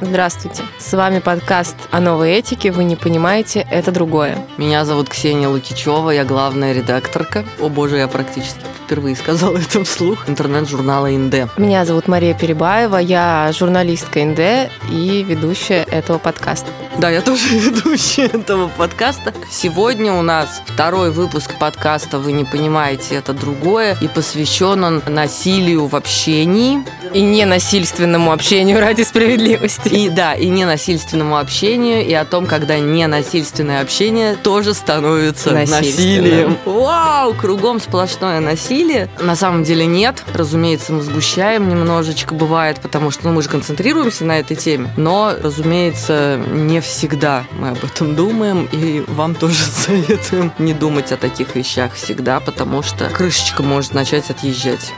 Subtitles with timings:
[0.00, 0.62] Здравствуйте.
[0.78, 2.70] С вами подкаст о новой этике.
[2.70, 4.36] Вы не понимаете, это другое.
[4.58, 7.46] Меня зовут Ксения Лукичева, я главная редакторка.
[7.60, 10.28] О боже, я практически впервые сказала это вслух.
[10.28, 11.48] Интернет-журнала «Инде».
[11.56, 16.68] Меня зовут Мария Перебаева, я журналистка «Инде» и ведущая этого подкаста.
[16.98, 19.34] Да, я тоже ведущая этого подкаста.
[19.50, 25.86] Сегодня у нас второй выпуск подкаста «Вы не понимаете, это другое» и посвящен он насилию
[25.86, 26.84] в общении.
[27.12, 29.88] И ненасильственному общению ради справедливости.
[29.88, 36.58] И да, и ненасильственному общению, и о том, когда ненасильственное общение тоже становится насилием.
[36.64, 38.75] Вау, кругом сплошное насилие.
[39.20, 40.22] На самом деле нет.
[40.34, 44.90] Разумеется, мы сгущаем немножечко, бывает, потому что ну, мы же концентрируемся на этой теме.
[44.96, 51.16] Но, разумеется, не всегда мы об этом думаем, и вам тоже советуем не думать о
[51.16, 54.92] таких вещах всегда, потому что крышечка может начать отъезжать.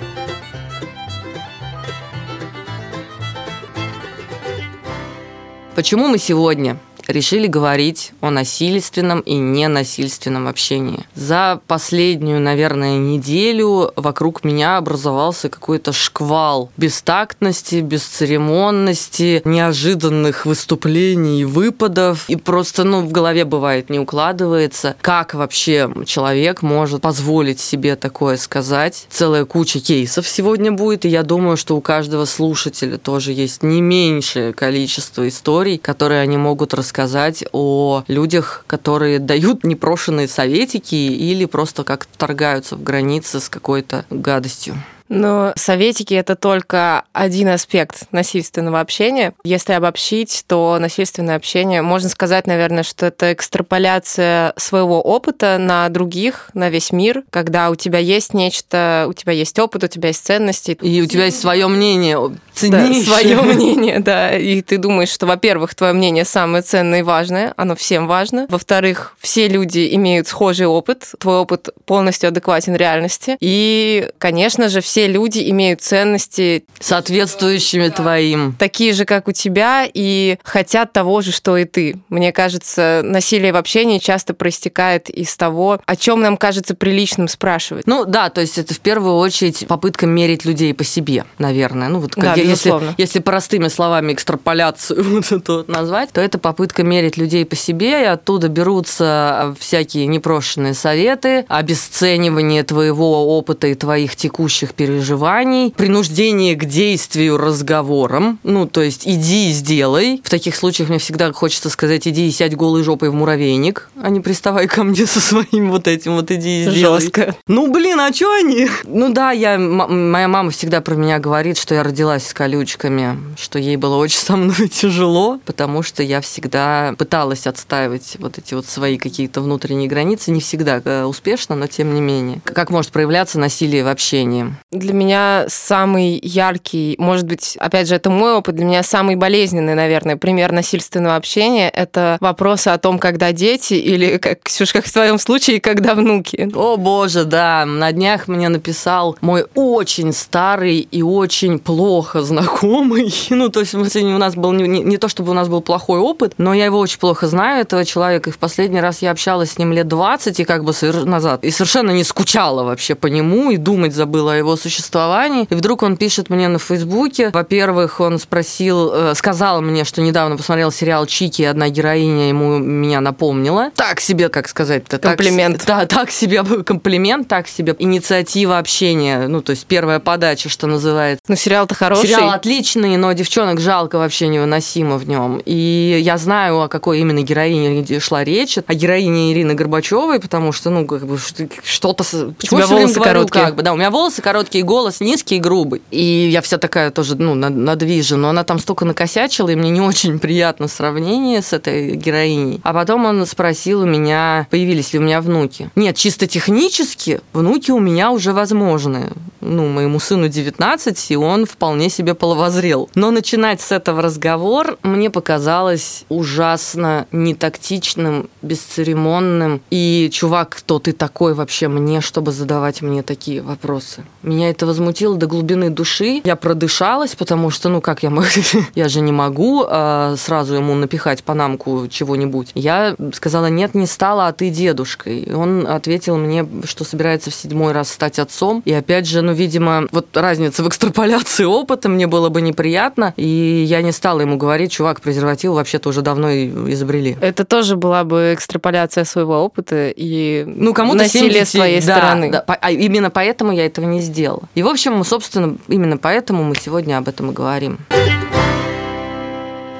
[5.75, 6.77] Почему мы сегодня
[7.09, 11.07] решили говорить о насильственном и ненасильственном общении.
[11.15, 22.29] За последнюю, наверное, неделю вокруг меня образовался какой-то шквал бестактности, бесцеремонности, неожиданных выступлений и выпадов.
[22.29, 28.37] И просто, ну, в голове бывает не укладывается, как вообще человек может позволить себе такое
[28.37, 29.07] сказать.
[29.09, 33.81] Целая куча кейсов сегодня будет, и я думаю, что у каждого слушателя тоже есть не
[33.81, 41.45] меньшее количество историй, которые они могут рассказать рассказать о людях, которые дают непрошенные советики или
[41.45, 44.75] просто как вторгаются в границы с какой-то гадостью.
[45.09, 49.33] Но советики это только один аспект насильственного общения.
[49.43, 56.51] Если обобщить, то насильственное общение, можно сказать, наверное, что это экстраполяция своего опыта на других,
[56.53, 60.27] на весь мир, когда у тебя есть нечто, у тебя есть опыт, у тебя есть
[60.27, 60.77] ценности.
[60.83, 62.19] И у тебя есть свое мнение,
[62.59, 63.05] ценнейшее.
[63.05, 64.37] Да, свое мнение, да.
[64.37, 68.47] И ты думаешь, что, во-первых, твое мнение самое ценное и важное, оно всем важно.
[68.49, 73.37] Во-вторых, все люди имеют схожий опыт, твой опыт полностью адекватен реальности.
[73.41, 78.55] И, конечно же, все люди имеют ценности соответствующими твоим.
[78.59, 81.99] Такие же, как у тебя, и хотят того же, что и ты.
[82.09, 87.87] Мне кажется, насилие в общении часто проистекает из того, о чем нам кажется приличным спрашивать.
[87.87, 91.89] Ну да, то есть это в первую очередь попытка мерить людей по себе, наверное.
[91.89, 96.21] Ну вот как да, я, если, если простыми словами экстраполяцию вот эту вот назвать, то
[96.21, 103.67] это попытка мерить людей по себе, и оттуда берутся всякие непрошенные советы, обесценивание твоего опыта
[103.69, 110.21] и твоих текущих переживаний принуждение к действию разговором, ну, то есть иди и сделай.
[110.25, 114.11] В таких случаях мне всегда хочется сказать, иди и сядь голой жопой в муравейник, а
[114.11, 117.01] не приставай ко мне со своим вот этим вот иди и сделай.
[117.01, 117.35] Жестко.
[117.47, 118.69] Ну, блин, а что они?
[118.85, 123.59] Ну да, я, моя мама всегда про меня говорит, что я родилась с колючками, что
[123.59, 128.65] ей было очень со мной тяжело, потому что я всегда пыталась отстаивать вот эти вот
[128.65, 132.41] свои какие-то внутренние границы, не всегда э, успешно, но тем не менее.
[132.45, 134.55] Как может проявляться насилие в общении?
[134.71, 139.75] Для меня самый яркий, может быть, опять же, это мой опыт, для меня самый болезненный,
[139.75, 144.93] наверное, пример насильственного общения– это вопросы о том, когда дети или, как, Ксюш, как в
[144.93, 146.49] твоем случае, когда внуки.
[146.55, 147.65] О, боже, да.
[147.67, 153.15] На днях мне написал мой очень старый и очень плохо знакомый.
[153.39, 156.01] Ну, то есть, у нас был не, не, не то, чтобы у нас был плохой
[156.01, 158.31] опыт, но я его очень плохо знаю, этого человека.
[158.31, 160.73] И в последний раз я общалась с ним лет 20 и как бы
[161.05, 161.45] назад.
[161.45, 165.47] И совершенно не скучала вообще по нему и думать забыла о его существовании существовании.
[165.51, 167.31] И вдруг он пишет мне на Фейсбуке.
[167.31, 172.59] Во-первых, он спросил, э, сказал мне, что недавно посмотрел сериал «Чики», и одна героиня ему
[172.59, 173.71] меня напомнила.
[173.75, 174.99] Так себе, как сказать-то.
[174.99, 175.65] Комплимент.
[175.65, 179.29] Так, да, так себе комплимент, так себе инициатива общения.
[179.29, 181.23] Ну, то есть первая подача, что называется.
[181.29, 182.08] Ну, сериал-то хороший.
[182.17, 185.41] Сериал отличный, но девчонок жалко вообще невыносимо в нем.
[185.45, 188.59] И я знаю, о какой именно героине шла речь.
[188.59, 191.19] О героине Ирины Горбачевой, потому что, ну, как бы
[191.65, 192.05] что-то...
[192.05, 193.45] Почему у тебя волосы короткие.
[193.45, 195.83] Как бы, да, у меня волосы короткие, голос низкий и грубый.
[195.91, 199.81] И я вся такая тоже, ну, надвижена, но она там столько накосячила, и мне не
[199.81, 202.61] очень приятно сравнение с этой героиней.
[202.65, 205.71] А потом он спросил у меня, появились ли у меня внуки.
[205.77, 209.11] Нет, чисто технически внуки у меня уже возможны.
[209.41, 212.91] Ну, моему сыну 19, и он вполне себе половозрел.
[212.95, 219.63] Но начинать с этого разговор мне показалось ужасно нетактичным, бесцеремонным.
[219.71, 224.05] И, чувак, кто ты такой вообще мне, чтобы задавать мне такие вопросы?
[224.23, 226.21] Меня это это возмутило до глубины души.
[226.25, 228.27] Я продышалась, потому что, ну, как я могу?
[228.75, 232.51] я же не могу а, сразу ему напихать панамку чего-нибудь.
[232.57, 235.21] Я сказала, нет, не стала, а ты дедушкой.
[235.21, 238.63] И он ответил мне, что собирается в седьмой раз стать отцом.
[238.65, 243.15] И опять же, ну, видимо, вот разница в экстраполяции опыта это мне было бы неприятно,
[243.17, 247.17] и я не стала ему говорить, чувак, презерватив вообще-то уже давно изобрели.
[247.21, 252.31] Это тоже была бы экстраполяция своего опыта и ну, кому-то насилие с твоей да, стороны.
[252.31, 254.43] Да, а именно поэтому я этого не сделала.
[254.55, 257.79] И, в общем, собственно, именно поэтому мы сегодня об этом и говорим.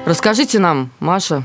[0.05, 1.43] Расскажите нам, Маша,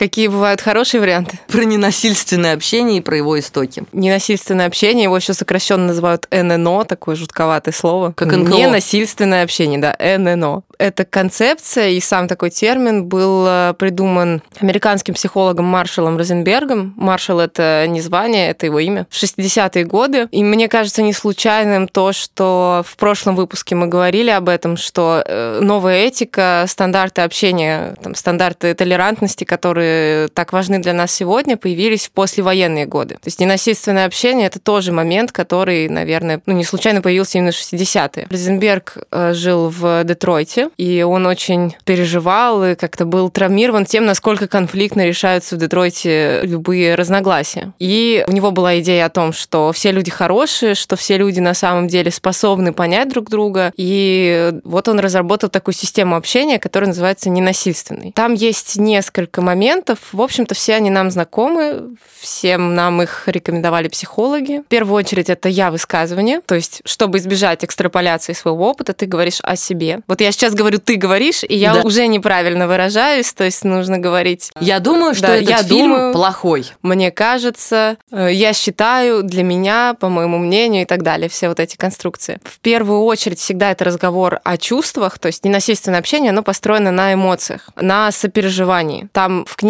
[0.00, 1.38] Какие бывают хорошие варианты?
[1.48, 3.82] Про ненасильственное общение и про его истоки.
[3.92, 8.12] Ненасильственное общение, его еще сокращенно называют ННО, такое жутковатое слово.
[8.16, 8.50] Как НКО.
[8.50, 10.62] Ненасильственное общение, да, ННО.
[10.78, 16.94] Эта концепция и сам такой термин был э, придуман американским психологом Маршалом Розенбергом.
[16.96, 19.06] Маршал— это не звание, это его имя.
[19.10, 20.28] В 60-е годы.
[20.30, 25.22] И мне кажется не случайным то, что в прошлом выпуске мы говорили об этом, что
[25.26, 29.89] э, новая этика, стандарты общения, там, стандарты толерантности, которые
[30.34, 33.14] так важны для нас сегодня, появились в послевоенные годы.
[33.14, 37.54] То есть ненасильственное общение— это тоже момент, который, наверное, ну, не случайно появился именно в
[37.54, 38.26] 60-е.
[38.30, 44.48] Розенберг э, жил в Детройте, и он очень переживал и как-то был травмирован тем, насколько
[44.48, 47.72] конфликтно решаются в Детройте любые разногласия.
[47.78, 51.54] И у него была идея о том, что все люди хорошие, что все люди на
[51.54, 53.72] самом деле способны понять друг друга.
[53.76, 58.12] И вот он разработал такую систему общения, которая называется ненасильственной.
[58.12, 59.98] Там есть несколько моментов, моментов.
[60.12, 64.62] В общем-то, все они нам знакомы, всем нам их рекомендовали психологи.
[64.66, 69.38] В первую очередь, это я высказывание, то есть, чтобы избежать экстраполяции своего опыта, ты говоришь
[69.42, 70.00] о себе.
[70.06, 71.80] Вот я сейчас говорю, ты говоришь, и я да.
[71.82, 74.50] уже неправильно выражаюсь, то есть нужно говорить...
[74.60, 76.66] Я думаю, что да, этот я фильм думаю, плохой.
[76.82, 81.60] Мне кажется, э, я считаю, для меня, по моему мнению и так далее, все вот
[81.60, 82.38] эти конструкции.
[82.44, 87.14] В первую очередь всегда это разговор о чувствах, то есть ненасильственное общение, оно построено на
[87.14, 89.08] эмоциях, на сопереживании.
[89.12, 89.69] Там в книге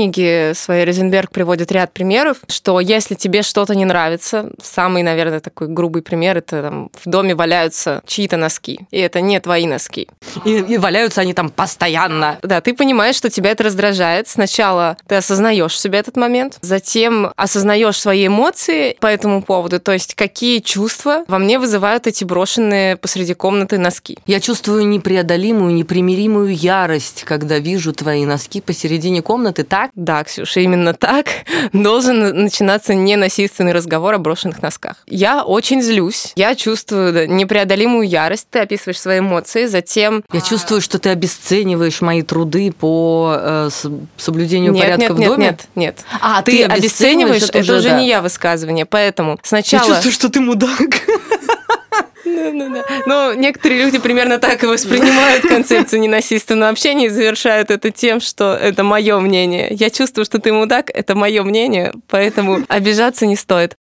[0.55, 6.03] своей Розенберг приводит ряд примеров, что если тебе что-то не нравится, самый, наверное, такой грубый
[6.03, 10.09] пример, это там в доме валяются чьи-то носки, и это не твои носки.
[10.45, 12.39] И, и валяются они там постоянно.
[12.43, 14.29] Да, ты понимаешь, что тебя это раздражает.
[14.29, 20.15] Сначала ты осознаешь себе этот момент, затем осознаешь свои эмоции по этому поводу, то есть
[20.15, 24.19] какие чувства во мне вызывают эти брошенные посреди комнаты носки.
[24.27, 29.91] Я чувствую непреодолимую, непримиримую ярость, когда вижу твои носки посередине комнаты, так, так?
[29.95, 31.27] Да, Ксюша, именно так
[31.73, 34.97] должен начинаться ненасильственный разговор о брошенных носках.
[35.07, 40.23] Я очень злюсь, я чувствую непреодолимую ярость, ты описываешь свои эмоции, затем...
[40.33, 43.71] Я чувствую, что ты обесцениваешь мои труды по э,
[44.17, 45.45] соблюдению нет, порядка нет, в нет, доме.
[45.47, 46.05] Нет, нет, нет.
[46.21, 48.01] А, ты, ты обесцениваешь, это, уже, это уже да.
[48.01, 49.83] не я высказывание, поэтому сначала...
[49.83, 50.71] Я чувствую, что ты мудак.
[52.37, 52.85] Да-да-да.
[53.07, 58.55] Но некоторые люди примерно так и воспринимают концепцию ненасильственного общения и завершают это тем, что
[58.55, 59.69] это мое мнение.
[59.71, 63.77] Я чувствую, что ты мудак, это мое мнение, поэтому обижаться не стоит.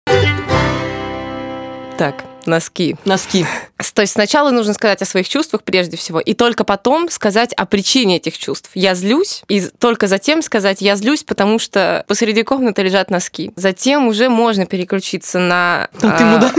[1.98, 2.96] Так, носки.
[3.06, 3.46] Носки.
[3.94, 7.66] То есть сначала нужно сказать о своих чувствах прежде всего, и только потом сказать о
[7.66, 8.70] причине этих чувств.
[8.74, 13.52] Я злюсь, и только затем сказать «я злюсь, потому что посреди комнаты лежат носки».
[13.56, 16.56] Затем уже можно переключиться на ну, мудак.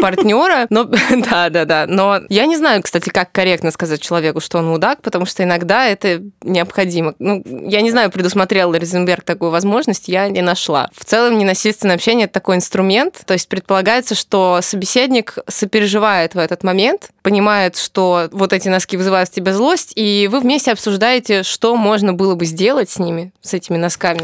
[0.00, 0.66] партнера.
[0.70, 0.84] Но
[1.30, 1.86] да, да, да.
[1.86, 5.86] Но я не знаю, кстати, как корректно сказать человеку, что он мудак, потому что иногда
[5.86, 7.14] это необходимо.
[7.18, 10.90] Ну, я не знаю, предусмотрел ли Розенберг такую возможность, я не нашла.
[10.94, 16.64] В целом, ненасильственное общение это такой инструмент, то есть предполагается, что собеседник сопереживает в этот
[16.64, 21.76] момент, понимает, что вот эти носки вызывают в тебе злость, и вы вместе обсуждаете, что
[21.76, 24.22] можно было бы сделать с ними, с этими носками,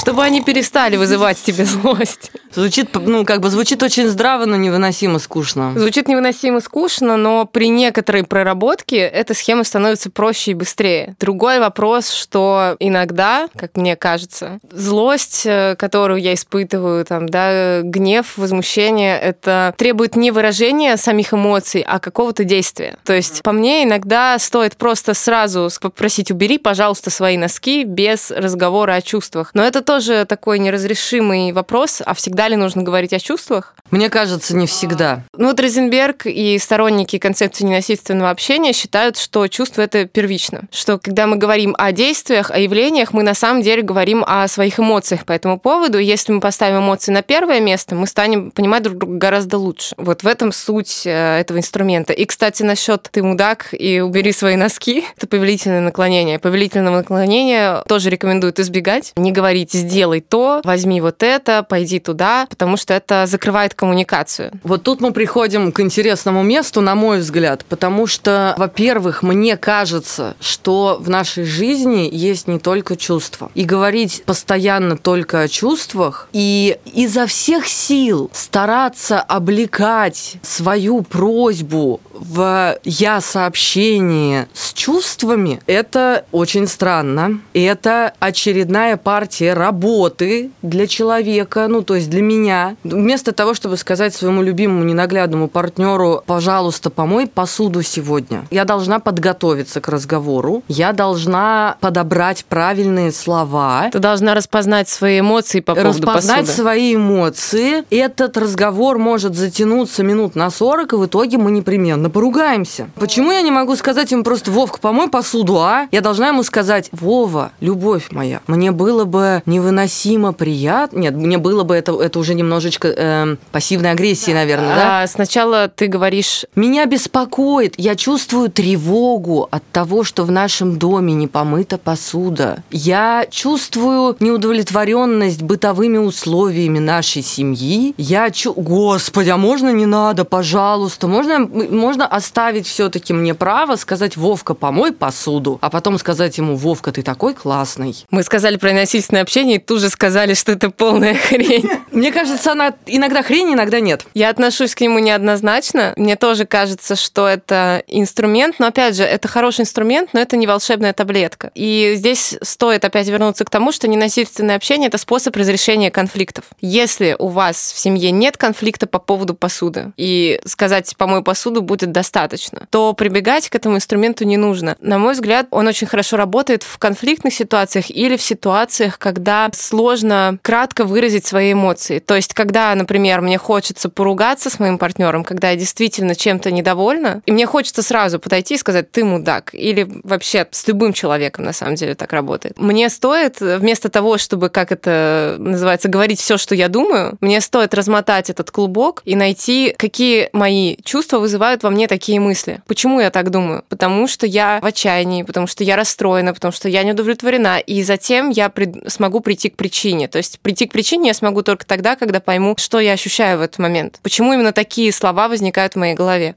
[0.00, 2.32] чтобы они перестали вызывать в тебе злость.
[2.52, 5.72] Звучит, ну, как бы звучит очень здраво, но невыносимо скучно.
[5.76, 11.14] Звучит невыносимо скучно, но при некоторой проработке эта схема становится проще и быстрее.
[11.20, 18.36] Другой вопрос, что иногда, как мне кажется, злость, э, которую я испытываю, там, да, гнев,
[18.36, 22.96] возмущение, это требует не выражения самих эмоций, а какого-то действия.
[23.04, 28.94] То есть, по мне, иногда стоит просто сразу попросить убери, пожалуйста, свои носки без разговора
[28.94, 29.50] о чувствах.
[29.54, 33.74] Но это тоже такой неразрешимый вопрос, а всегда ли нужно говорить о чувствах?
[33.90, 35.24] Мне кажется, не всегда.
[35.36, 40.62] Ну вот Розенберг и сторонники концепции ненасильственного общения считают, что чувство это первично.
[40.70, 44.78] Что когда мы говорим о действиях, о явлениях, мы на самом деле говорим о своих
[44.78, 45.98] эмоциях по этому поводу.
[45.98, 49.96] Если мы поставим эмоции на первое место, мы станем понимать друг друга гораздо лучше.
[49.96, 52.12] Вот в этом суть э, этого инструмента.
[52.12, 56.38] И, кстати, насчет ты мудак и убери свои носки, это повелительное наклонение.
[56.38, 59.12] Повелительное наклонение тоже рекомендуют избегать.
[59.16, 64.52] Не говорить сделай то, возьми вот это, пойди туда, потому что это закрывает коммуникацию.
[64.62, 70.36] Вот тут мы приходим к интересному месту, на мой взгляд, потому что, во-первых, мне кажется,
[70.40, 73.50] что в нашей жизни есть не только чувства.
[73.54, 82.78] И говорить постоянно только о чувствах, и изо всех сил стараться облекать свою просьбу в
[82.84, 87.40] я сообщение с чувствами, это очень странно.
[87.54, 92.76] Это очередная партия работы для человека, ну, то есть для меня.
[92.82, 99.80] Вместо того, чтобы сказать своему любимому ненаглядному партнеру, пожалуйста, помой посуду сегодня, я должна подготовиться
[99.80, 103.90] к разговору, я должна подобрать правильные слова.
[103.92, 106.62] Ты должна распознать свои эмоции по поводу распознать посуды.
[106.62, 107.84] свои эмоции.
[107.90, 112.88] Этот разговор может затянуться минут на 40, и в итоге мы непременно поругаемся.
[112.96, 115.86] Почему я не могу сказать ему просто, Вовка, помой посуду, а?
[115.92, 120.98] Я должна ему сказать, Вова, любовь моя, мне было бы невыносимо приятно.
[120.98, 125.02] Нет, мне было бы это, это уже немножечко э, пассивной агрессии, наверное, да?
[125.02, 131.12] А сначала ты говоришь, Меня беспокоит, я чувствую тревогу от того, что в нашем доме
[131.12, 132.62] не помыта посуда.
[132.70, 137.94] Я чувствую неудовлетворенность бытовыми условиями нашей семьи.
[137.96, 138.54] Я чу...
[138.54, 141.08] Господи, а можно не надо, пожалуйста?
[141.08, 146.92] Можно, можно оставить все-таки мне право сказать, Вовка, помой посуду, а потом сказать ему, Вовка,
[146.92, 147.96] ты такой классный.
[148.10, 151.68] мы сказали про насильственное общение, и тут же сказали, что это полная хрень.
[151.92, 154.04] Мне кажется, она иногда хрень, иногда нет.
[154.14, 155.92] Я отношусь к нему неоднозначно.
[155.96, 160.46] Мне тоже кажется, что это инструмент, но опять же, это хороший инструмент, но это не
[160.46, 161.50] волшебная таблетка.
[161.54, 166.44] И здесь стоит опять вернуться к тому, что ненасильственное общение это способ разрешения конфликтов.
[166.60, 171.92] Если у вас в семье нет конфликта по поводу посуды, и сказать помой посуду будет
[171.92, 174.76] достаточно, то прибегать к этому инструменту не нужно.
[174.80, 180.38] На мой взгляд, он очень хорошо работает в конфликтных ситуациях или в ситуациях, когда сложно
[180.42, 181.98] кратко выразить свои эмоции.
[181.98, 187.22] То есть, когда, например, мне хочется поругаться с моим партнером, когда я действительно чем-то недовольна,
[187.26, 189.50] и мне хочется сразу подойти и сказать, ты мудак.
[189.52, 192.58] Или вообще с любым человеком, на самом деле, так работает.
[192.58, 197.74] Мне стоит, вместо того, чтобы, как это называется, говорить все, что я думаю, мне стоит
[197.74, 202.62] размотать этот клубок и найти, какие мои чувства вызывают во мне такие мысли.
[202.66, 203.64] Почему я так думаю?
[203.68, 207.58] Потому что я в отчаянии, потому что я расстроена, потому что я не удовлетворена.
[207.58, 210.08] И затем я при- смогу прийти к причине.
[210.08, 213.42] То есть прийти к причине я смогу только тогда, когда пойму, что я ощущаю в
[213.42, 213.98] этот момент.
[214.02, 216.34] Почему именно такие слова возникают в моей голове.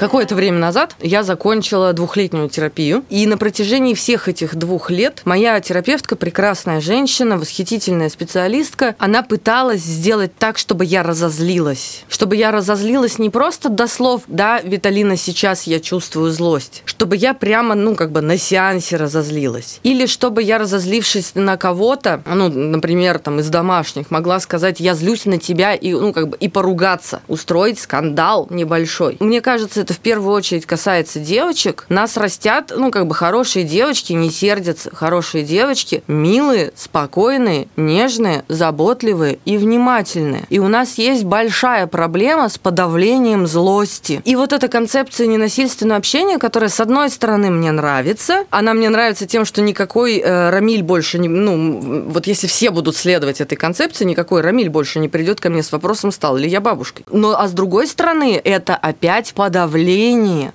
[0.00, 5.60] Какое-то время назад я закончила двухлетнюю терапию, и на протяжении всех этих двух лет моя
[5.60, 12.04] терапевтка, прекрасная женщина, восхитительная специалистка, она пыталась сделать так, чтобы я разозлилась.
[12.08, 17.34] Чтобы я разозлилась не просто до слов «да, Виталина, сейчас я чувствую злость», чтобы я
[17.34, 19.80] прямо, ну, как бы на сеансе разозлилась.
[19.82, 25.26] Или чтобы я, разозлившись на кого-то, ну, например, там, из домашних, могла сказать «я злюсь
[25.26, 29.18] на тебя» и, ну, как бы, и поругаться, устроить скандал небольшой.
[29.20, 31.84] Мне кажется, это в первую очередь касается девочек.
[31.88, 34.94] Нас растят, ну, как бы хорошие девочки не сердятся.
[34.94, 40.44] Хорошие девочки милые, спокойные, нежные, заботливые и внимательные.
[40.48, 44.22] И у нас есть большая проблема с подавлением злости.
[44.24, 49.26] И вот эта концепция ненасильственного общения, которая, с одной стороны, мне нравится, она мне нравится
[49.26, 51.28] тем, что никакой э, Рамиль больше не...
[51.28, 55.64] Ну, вот если все будут следовать этой концепции, никакой Рамиль больше не придет ко мне
[55.64, 57.04] с вопросом, стал ли я бабушкой.
[57.10, 59.79] Но, а с другой стороны, это опять подавление.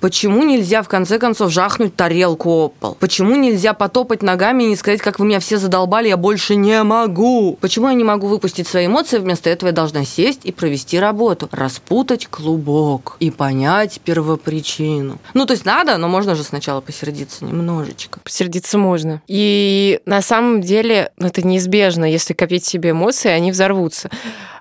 [0.00, 2.96] Почему нельзя, в конце концов, жахнуть тарелку об пол?
[2.98, 6.82] Почему нельзя потопать ногами и не сказать, как вы меня все задолбали, я больше не
[6.82, 7.58] могу?
[7.60, 11.48] Почему я не могу выпустить свои эмоции, вместо этого я должна сесть и провести работу?
[11.52, 15.18] Распутать клубок и понять первопричину.
[15.34, 18.20] Ну, то есть надо, но можно же сначала посердиться немножечко.
[18.20, 19.22] Посердиться можно.
[19.26, 22.04] И на самом деле ну, это неизбежно.
[22.04, 24.10] Если копить себе эмоции, они взорвутся.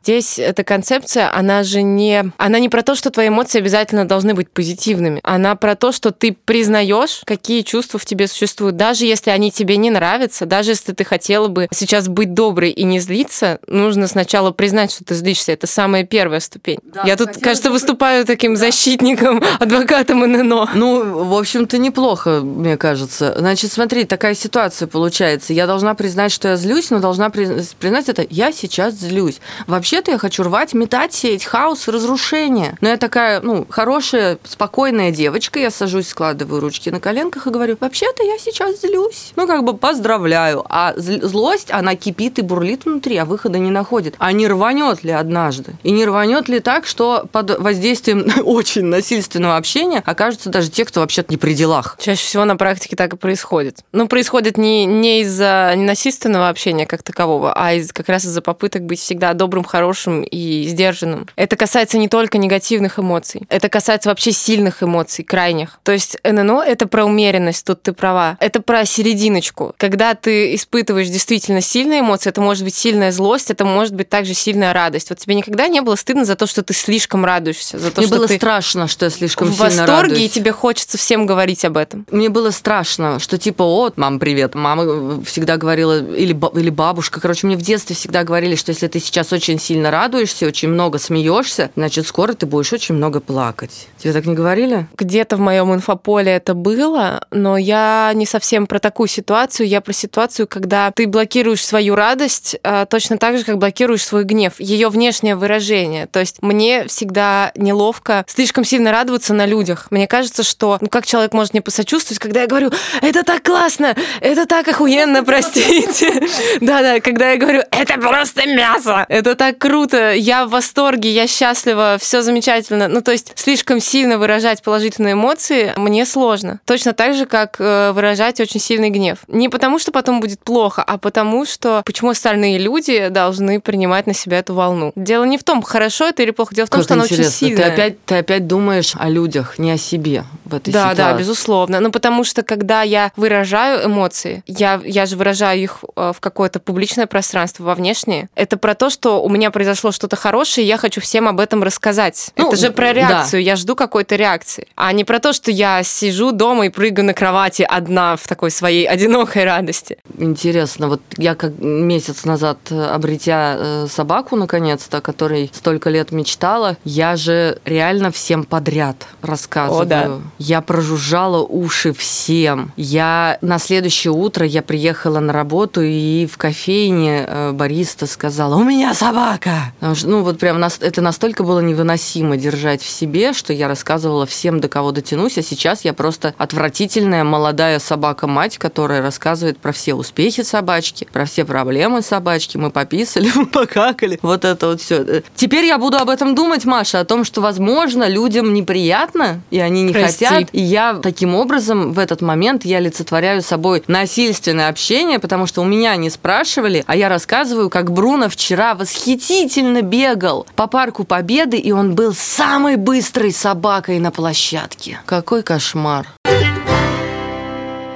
[0.05, 2.31] Здесь эта концепция, она же не...
[2.37, 5.19] Она не про то, что твои эмоции обязательно должны быть позитивными.
[5.23, 8.75] Она про то, что ты признаешь, какие чувства в тебе существуют.
[8.77, 12.83] Даже если они тебе не нравятся, даже если ты хотела бы сейчас быть доброй и
[12.83, 15.51] не злиться, нужно сначала признать, что ты злишься.
[15.51, 16.79] Это самая первая ступень.
[16.83, 20.69] Да, Я тут, кажется, бы- выступаю таким защитником, адвокатом ННО.
[20.75, 23.35] Ну, в общем-то, неплохо, мне кажется.
[23.37, 25.53] Значит, смотри, такая ситуация получается.
[25.53, 29.39] Я должна признать, что я злюсь, но должна при- признать это, я сейчас злюсь.
[29.67, 32.77] Вообще-то я хочу рвать, метать, сеять хаос разрушение.
[32.81, 37.77] Но я такая, ну, хорошая спокойная девочка, я сажусь, складываю ручки на коленках и говорю,
[37.79, 39.33] вообще-то я сейчас злюсь.
[39.35, 40.65] Ну, как бы поздравляю.
[40.69, 44.15] А злость, она кипит и бурлит внутри, а выхода не находит.
[44.17, 45.73] А не рванет ли однажды?
[45.83, 51.01] И не рванет ли так, что под воздействием очень насильственного общения окажутся даже те, кто
[51.01, 51.97] вообще-то не при делах?
[51.99, 53.79] Чаще всего на практике так и происходит.
[53.91, 58.83] Ну, происходит не, не из-за ненасильственного общения как такового, а из, как раз из-за попыток
[58.83, 61.27] быть всегда добрым, хорошим и сдержанным.
[61.35, 65.79] Это касается не только негативных эмоций, это касается вообще сильных эмоций, крайних.
[65.83, 68.37] То есть ННО— это про умеренность, тут ты права.
[68.39, 69.73] Это про серединочку.
[69.77, 74.33] Когда ты испытываешь действительно сильные эмоции, это может быть сильная злость, это может быть также
[74.33, 75.09] сильная радость.
[75.09, 78.07] Вот тебе никогда не было стыдно за то, что ты слишком радуешься, за то, Мне
[78.07, 80.21] что было ты страшно, что я слишком в сильно восторге, радуюсь.
[80.21, 82.05] и тебе хочется всем говорить об этом.
[82.11, 84.55] Мне было страшно, что типа, вот, мам, привет.
[84.55, 88.99] Мама всегда говорила, или, или бабушка, короче, мне в детстве всегда говорили, что если ты
[88.99, 93.87] сейчас очень сильно радуешься, очень много смеешься, значит, скоро ты будешь очень много плакать.
[93.97, 94.87] Тебе так не говорили?
[94.97, 99.67] Где-то в моем инфополе это было, но я не совсем про такую ситуацию.
[99.67, 104.23] Я про ситуацию, когда ты блокируешь свою радость а, точно так же, как блокируешь свой
[104.23, 106.07] гнев, ее внешнее выражение.
[106.07, 109.87] То есть мне всегда неловко слишком сильно радоваться на людях.
[109.91, 113.95] Мне кажется, что ну как человек может мне посочувствовать, когда я говорю, это так классно,
[114.21, 116.23] это так охуенно, простите.
[116.61, 121.97] Да-да, когда я говорю, это просто мясо, это так круто, я в восторге, я счастлива,
[121.99, 122.87] все замечательно.
[122.87, 126.59] Ну, то есть слишком сильно выражать положительные эмоции мне сложно.
[126.65, 129.19] Точно так же, как э, выражать очень сильный гнев.
[129.27, 134.13] Не потому, что потом будет плохо, а потому, что почему остальные люди должны принимать на
[134.13, 134.91] себя эту волну.
[134.95, 137.25] Дело не в том, хорошо это или плохо, дело в том, Как что она интересно.
[137.25, 137.65] очень сильная.
[137.65, 140.97] Ты опять, ты опять думаешь о людях, не о себе в этой Да, ситуации.
[140.97, 141.79] да, безусловно.
[141.79, 146.59] Ну, потому что когда я выражаю эмоции, я, я же выражаю их э, в какое-то
[146.59, 148.29] публичное пространство, во внешнее.
[148.35, 151.63] Это про то, что у меня произошло что-то хорошее, и я хочу всем об этом
[151.63, 152.31] рассказать.
[152.37, 152.93] Ну, это же про да.
[152.93, 153.43] реакцию.
[153.43, 154.67] Я жду какой-то реакции.
[154.75, 158.51] А не про то, что я сижу дома и прыгаю на кровати одна в такой
[158.51, 159.97] своей одинокой радости.
[160.17, 166.11] Интересно, вот я как месяц назад, э, обретя э, собаку, наконец-то, о которой столько лет
[166.11, 169.83] мечтала, я же реально всем подряд рассказываю.
[169.83, 170.11] О, да.
[170.39, 172.73] Я прожужжала уши всем.
[172.75, 178.63] Я на следующее утро я приехала на работу и в кофейне э, бариста сказала: "У
[178.65, 179.71] меня собака".
[179.79, 183.84] Ну вот прям это настолько было невыносимо держать в себе, что я рассказывала
[184.25, 189.93] всем, до кого дотянусь, а сейчас я просто отвратительная молодая собака-мать, которая рассказывает про все
[189.93, 192.57] успехи собачки, про все проблемы собачки.
[192.57, 194.19] Мы пописали, мы покакали.
[194.21, 195.21] Вот это вот все.
[195.35, 199.83] Теперь я буду об этом думать, Маша, о том, что, возможно, людям неприятно, и они
[199.83, 200.25] не Прости.
[200.25, 200.49] хотят.
[200.51, 205.65] И я таким образом в этот момент я олицетворяю собой насильственное общение, потому что у
[205.65, 211.71] меня не спрашивали, а я рассказываю, как Бруно вчера восхитительно бегал по парку Победы, и
[211.71, 214.99] он был самой быстрой собакой на площадке.
[215.05, 216.07] Какой кошмар.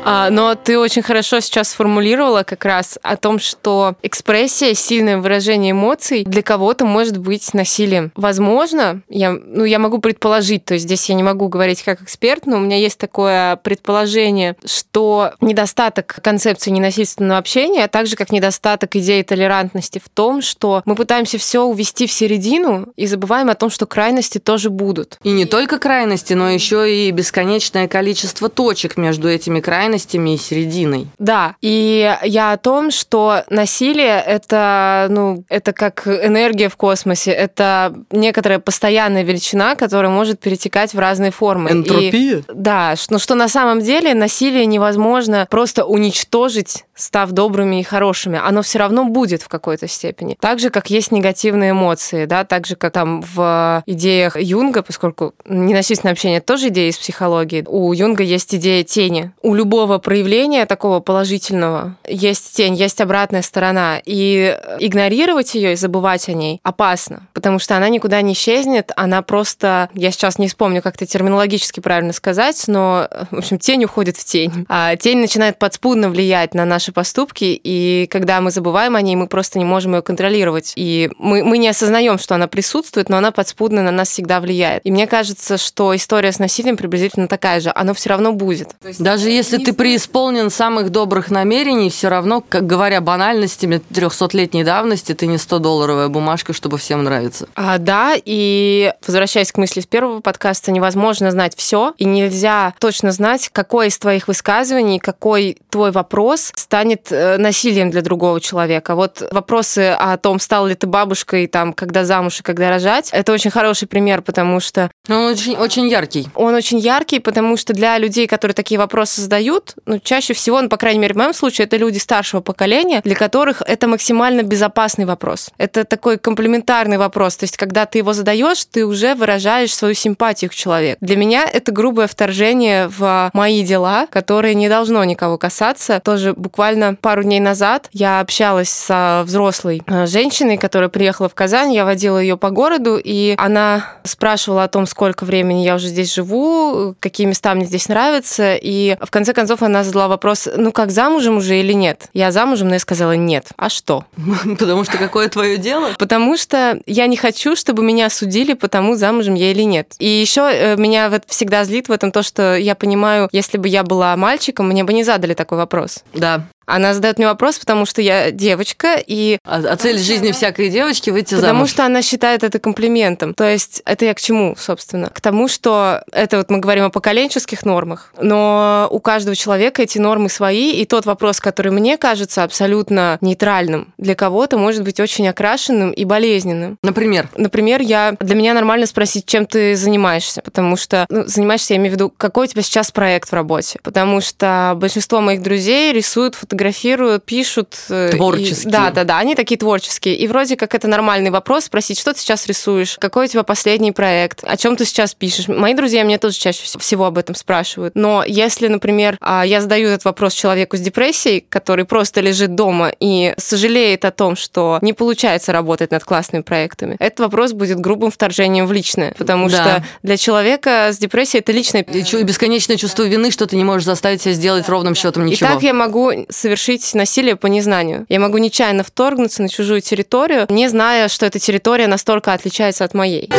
[0.06, 5.72] А, но ты очень хорошо сейчас сформулировала как раз о том, что экспрессия, сильное выражение
[5.72, 8.12] эмоций для кого-то может быть насилием.
[8.16, 12.46] Возможно, я, ну, я могу предположить, то есть здесь я не могу говорить как эксперт,
[12.46, 18.96] но у меня есть такое предположение, что недостаток концепции ненасильственного общения, а также как недостаток
[18.96, 23.70] идеи толерантности в том, что мы пытаемся все увести в середину и забываем о том,
[23.70, 25.18] что крайности тоже будут.
[25.24, 31.08] И не только крайности, но еще и бесконечное количество точек между этими крайностями и серединой.
[31.18, 37.94] Да, и я о том, что насилие это, ну, это как энергия в космосе, это
[38.12, 41.70] некоторая постоянная величина, которая может перетекать в разные формы.
[41.70, 42.44] И- Энтропия?
[42.54, 48.40] да, ш- но что на самом деле насилие невозможно просто уничтожить, став добрыми и хорошими.
[48.44, 50.36] Оно все равно будет в какой-то степени.
[50.40, 55.34] Так же, как есть негативные эмоции, да, так же, как там в идеях Юнга, поскольку
[55.46, 59.32] ненасильственное общение это тоже идея из психологии, у Юнга есть идея тени.
[59.42, 64.02] У любого проявления такого положительного есть тень, есть обратная сторона.
[64.06, 69.22] И игнорировать ее и забывать о ней опасно, потому что она никуда не исчезнет, она
[69.22, 74.18] просто, я сейчас не вспомню, как это терминологически правильно сказать, но, в общем, тень уходит
[74.18, 74.66] в тень.
[74.70, 79.28] А тень начинает подспудно влиять на наши поступки, и когда мы забываем о ней, мы
[79.28, 80.74] просто не можем ее контролировать.
[80.76, 84.86] И мы, мы не осознаем, что она присутствует, но она подспудно на нас всегда влияет.
[84.86, 87.72] И мне кажется, что история с насилием приблизительно такая же.
[87.74, 88.70] Оно все равно будет.
[89.00, 95.28] Даже если ты преисполнен самых добрых намерений, все равно, как говоря банальностями 300-летней давности, ты
[95.28, 97.48] не 100-долларовая бумажка, чтобы всем нравиться.
[97.56, 103.12] А, да, и возвращаясь к мысли с первого подкаста, невозможно знать все, и нельзя точно
[103.12, 108.96] знать, какое из твоих высказываний, какой твой вопрос станет э, насилием для другого человека.
[108.96, 113.32] Вот вопросы о том, стал ли ты бабушкой, там, когда замуж и когда рожать, это
[113.34, 114.92] очень хороший пример, потому что...
[115.08, 116.28] Он очень, очень яркий.
[116.36, 120.70] Он очень яркий, потому что для людей, которые такие вопросы задают, ну, чаще всего, ну,
[120.70, 125.06] по крайней мере, в моем случае, это люди старшего поколения, для которых это максимально безопасный
[125.06, 125.50] вопрос.
[125.58, 127.38] Это такой комплементарный вопрос.
[127.38, 130.98] То есть, когда ты его задаешь, ты уже выражаешь свою симпатию к человеку.
[131.02, 136.00] Для меня это грубое вторжение в мои дела, которое не должно никого касаться.
[136.04, 141.74] Тоже буквально пару дней назад я общалась с взрослой э, женщиной, которая приехала в Казань,
[141.74, 146.14] я водила ее по городу, и она спрашивала о том, сколько времени я уже здесь
[146.14, 150.92] живу, какие места мне здесь нравятся, и в конце концов она задала вопрос, ну как,
[150.92, 152.10] замужем уже или нет?
[152.14, 153.48] Я замужем, но я сказала нет.
[153.58, 154.06] А что?
[154.60, 155.90] Потому что какое твое дело?
[155.98, 159.94] Потому что я не хочу, чтобы меня судили потому, замужем я или нет.
[160.00, 163.68] И еще э, меня вот всегда злит в этом то, что я понимаю, если бы
[163.68, 166.04] я была мальчиком, мне бы не задали такой вопрос.
[166.14, 166.46] Да.
[166.70, 169.40] Она задает мне вопрос, потому что я девочка, и...
[169.44, 171.50] А, а цель жизни всякой девочки выйти потому замуж.
[171.50, 173.34] Потому что она считает это комплиментом.
[173.34, 175.10] То есть это я к чему, собственно?
[175.10, 179.98] К тому, что это вот мы говорим о поколенческих нормах, но у каждого человека эти
[179.98, 185.28] нормы свои, и тот вопрос, который мне кажется абсолютно нейтральным, для кого-то может быть очень
[185.28, 186.78] окрашенным и болезненным.
[186.84, 187.30] Например?
[187.36, 188.16] Например, я...
[188.20, 191.08] Для меня нормально спросить, чем ты занимаешься, потому что...
[191.10, 194.74] Ну, занимаешься, я имею в виду, какой у тебя сейчас проект в работе, потому что
[194.76, 197.78] большинство моих друзей рисуют фотографии фотографируют, пишут.
[197.90, 198.70] Э, творческие.
[198.70, 200.16] И, да, да, да, они такие творческие.
[200.16, 203.92] И вроде как это нормальный вопрос, спросить, что ты сейчас рисуешь, какой у тебя последний
[203.92, 205.48] проект, о чем ты сейчас пишешь.
[205.48, 207.96] Мои друзья мне тоже чаще всего об этом спрашивают.
[207.96, 212.92] Но если, например, а, я задаю этот вопрос человеку с депрессией, который просто лежит дома
[213.00, 218.12] и сожалеет о том, что не получается работать над классными проектами, этот вопрос будет грубым
[218.12, 219.56] вторжением в личное, потому да.
[219.56, 221.84] что для человека с депрессией это личное...
[221.84, 225.50] И бесконечное чувство вины, что ты не можешь заставить себя сделать ровным счетом ничего.
[225.50, 226.12] И так я могу
[226.50, 228.08] совершить насилие по незнанию.
[228.10, 232.96] Я могу нечаянно вторгнуться на чужую территорию, не зная, что эта территория настолько отличается от
[232.96, 233.30] моей.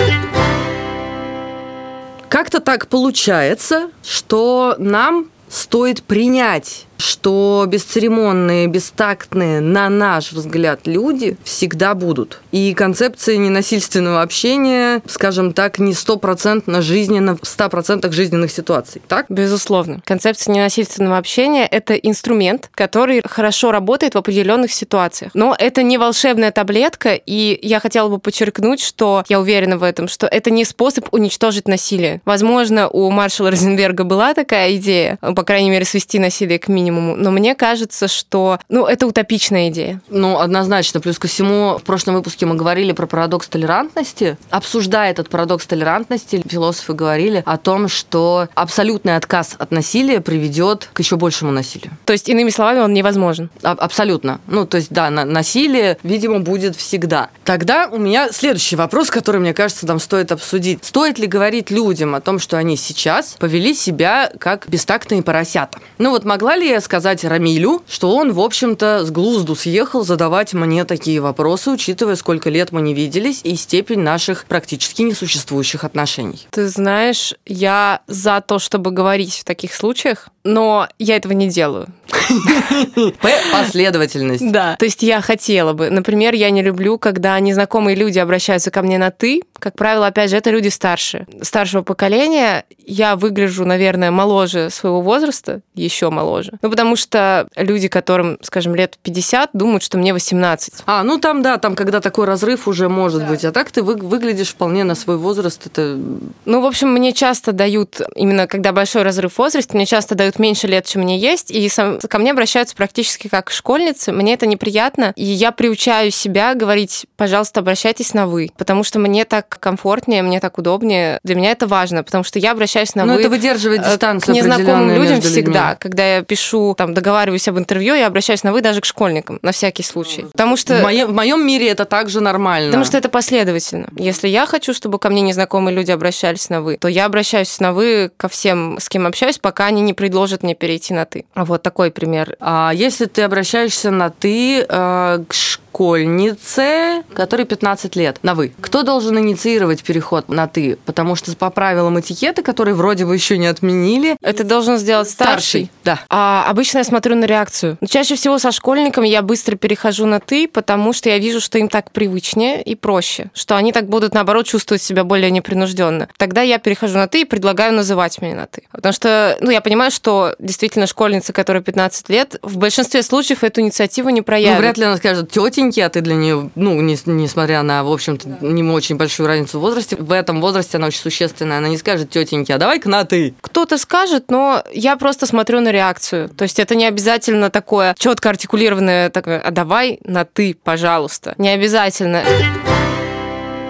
[2.29, 11.95] Как-то так получается, что нам стоит принять что бесцеремонные, бестактные, на наш взгляд, люди всегда
[11.95, 12.41] будут.
[12.53, 19.27] И концепция ненасильственного общения, скажем так, не стопроцентно жизненно, в ста процентах жизненных ситуаций, так?
[19.29, 20.01] Безусловно.
[20.05, 25.33] Концепция ненасильственного общения– это инструмент, который хорошо работает в определенных ситуациях.
[25.35, 30.09] Но это не волшебная таблетка, и я хотела бы подчеркнуть, что я уверена в этом,
[30.09, 32.21] что это не способ уничтожить насилие.
[32.25, 37.17] Возможно, у маршала Розенберга была такая идея, по крайней мере, свести насилие к минимуму, минимуму.
[37.17, 40.01] Но мне кажется, что ну, это утопичная идея.
[40.09, 41.01] Ну, однозначно.
[41.01, 44.37] Плюс ко всему, в прошлом выпуске мы говорили про парадокс толерантности.
[44.51, 50.99] Обсуждая этот парадокс толерантности, философы говорили о том, что абсолютный отказ от насилия приведет к
[51.01, 51.93] еще большему насилию.
[52.05, 53.51] То есть, иными словами, он невозможен.
[53.63, 54.41] А- абсолютно.
[54.47, 57.31] Ну, то есть, да, на- насилие, видимо, будет всегда.
[57.45, 60.85] Тогда у меня следующий вопрос, который, мне кажется, нам стоит обсудить.
[60.85, 65.79] Стоит ли говорить людям о том, что они сейчас повели себя как бестактные поросята?
[65.99, 70.53] Ну вот могла ли я сказать Рамилю, что он, в общем-то, с глузду съехал задавать
[70.53, 76.47] мне такие вопросы, учитывая, сколько лет мы не виделись и степень наших практически несуществующих отношений.
[76.51, 81.89] Ты знаешь, я за то, чтобы говорить в таких случаях, но я этого не делаю.
[83.53, 84.51] Последовательность.
[84.51, 84.77] Да.
[84.77, 85.91] То есть я хотела бы.
[85.91, 89.43] Например, я не люблю, когда незнакомые люди обращаются ко мне на «ты».
[89.59, 91.27] Как правило, опять же, это люди старше.
[91.43, 92.65] Старшего поколения.
[92.87, 96.53] Я выгляжу, наверное, моложе своего возраста, еще моложе.
[96.63, 100.75] Ну, потому что люди, которым, скажем, лет 50, думают, что мне 18.
[100.87, 103.27] А, ну там, да, там, когда такой разрыв уже может да.
[103.29, 103.45] быть.
[103.45, 105.67] А так ты вы, выглядишь вполне на свой возраст.
[105.67, 105.99] Это...
[106.45, 110.39] Ну, в общем, мне часто дают, именно когда большой разрыв в возрасте, мне часто дают
[110.39, 114.13] меньше лет, чем мне есть, и сам, ко мне обращаются практически как школьницы.
[114.13, 119.25] Мне это неприятно, и я приучаю себя говорить, пожалуйста, обращайтесь на «вы», потому что мне
[119.25, 121.19] так комфортнее, мне так удобнее.
[121.25, 123.21] Для меня это важно, потому что я обращаюсь на Но «вы».
[123.21, 125.77] это выдерживает э, дистанцию К незнакомым людям всегда.
[125.77, 129.53] Когда я пишу, там, договариваюсь об интервью, я обращаюсь на «вы» даже к школьникам, на
[129.53, 130.23] всякий случай.
[130.33, 130.79] Потому что...
[130.79, 132.69] В моем, в моем мире это также нормально.
[132.69, 133.89] Потому что это последовательно.
[133.97, 137.73] Если я хочу, чтобы ко мне незнакомые люди обращались на «вы», то я обращаюсь на
[137.73, 141.25] «вы» ко всем, с кем общаюсь, пока они не предложат мне перейти на «ты».
[141.35, 142.37] Вот такой пример.
[142.41, 145.35] А если ты обращаешься на «ты» э, к
[145.71, 148.53] школьнице, которой 15 лет, на «вы».
[148.61, 150.77] Кто должен инициировать переход на «ты»?
[150.85, 154.17] Потому что по правилам этикета, которые вроде бы еще не отменили...
[154.21, 155.31] Это должен сделать старший?
[155.31, 156.01] старший да.
[156.09, 157.79] А обычно я смотрю на реакцию.
[157.81, 161.59] Но чаще всего со школьниками я быстро перехожу на «ты», потому что я вижу, что
[161.59, 166.09] им так привычнее и проще, что они так будут, наоборот, чувствовать себя более непринужденно.
[166.17, 168.65] Тогда я перехожу на «ты» и предлагаю называть меня на «ты».
[168.73, 173.61] Потому что, ну, я понимаю, что действительно школьница, которая 15 лет, в большинстве случаев эту
[173.61, 174.57] инициативу не проявит.
[174.57, 175.31] Ну, вряд ли она скажет
[175.61, 179.59] тетеньки, а ты для нее, ну, не, несмотря на, в общем-то, не очень большую разницу
[179.59, 181.59] в возрасте, в этом возрасте она очень существенная.
[181.59, 183.35] Она не скажет тетеньки, а давай-ка на ты.
[183.41, 186.29] Кто-то скажет, но я просто смотрю на реакцию.
[186.31, 191.35] То есть это не обязательно такое четко артикулированное, такое, а давай на ты, пожалуйста.
[191.39, 192.23] Не обязательно.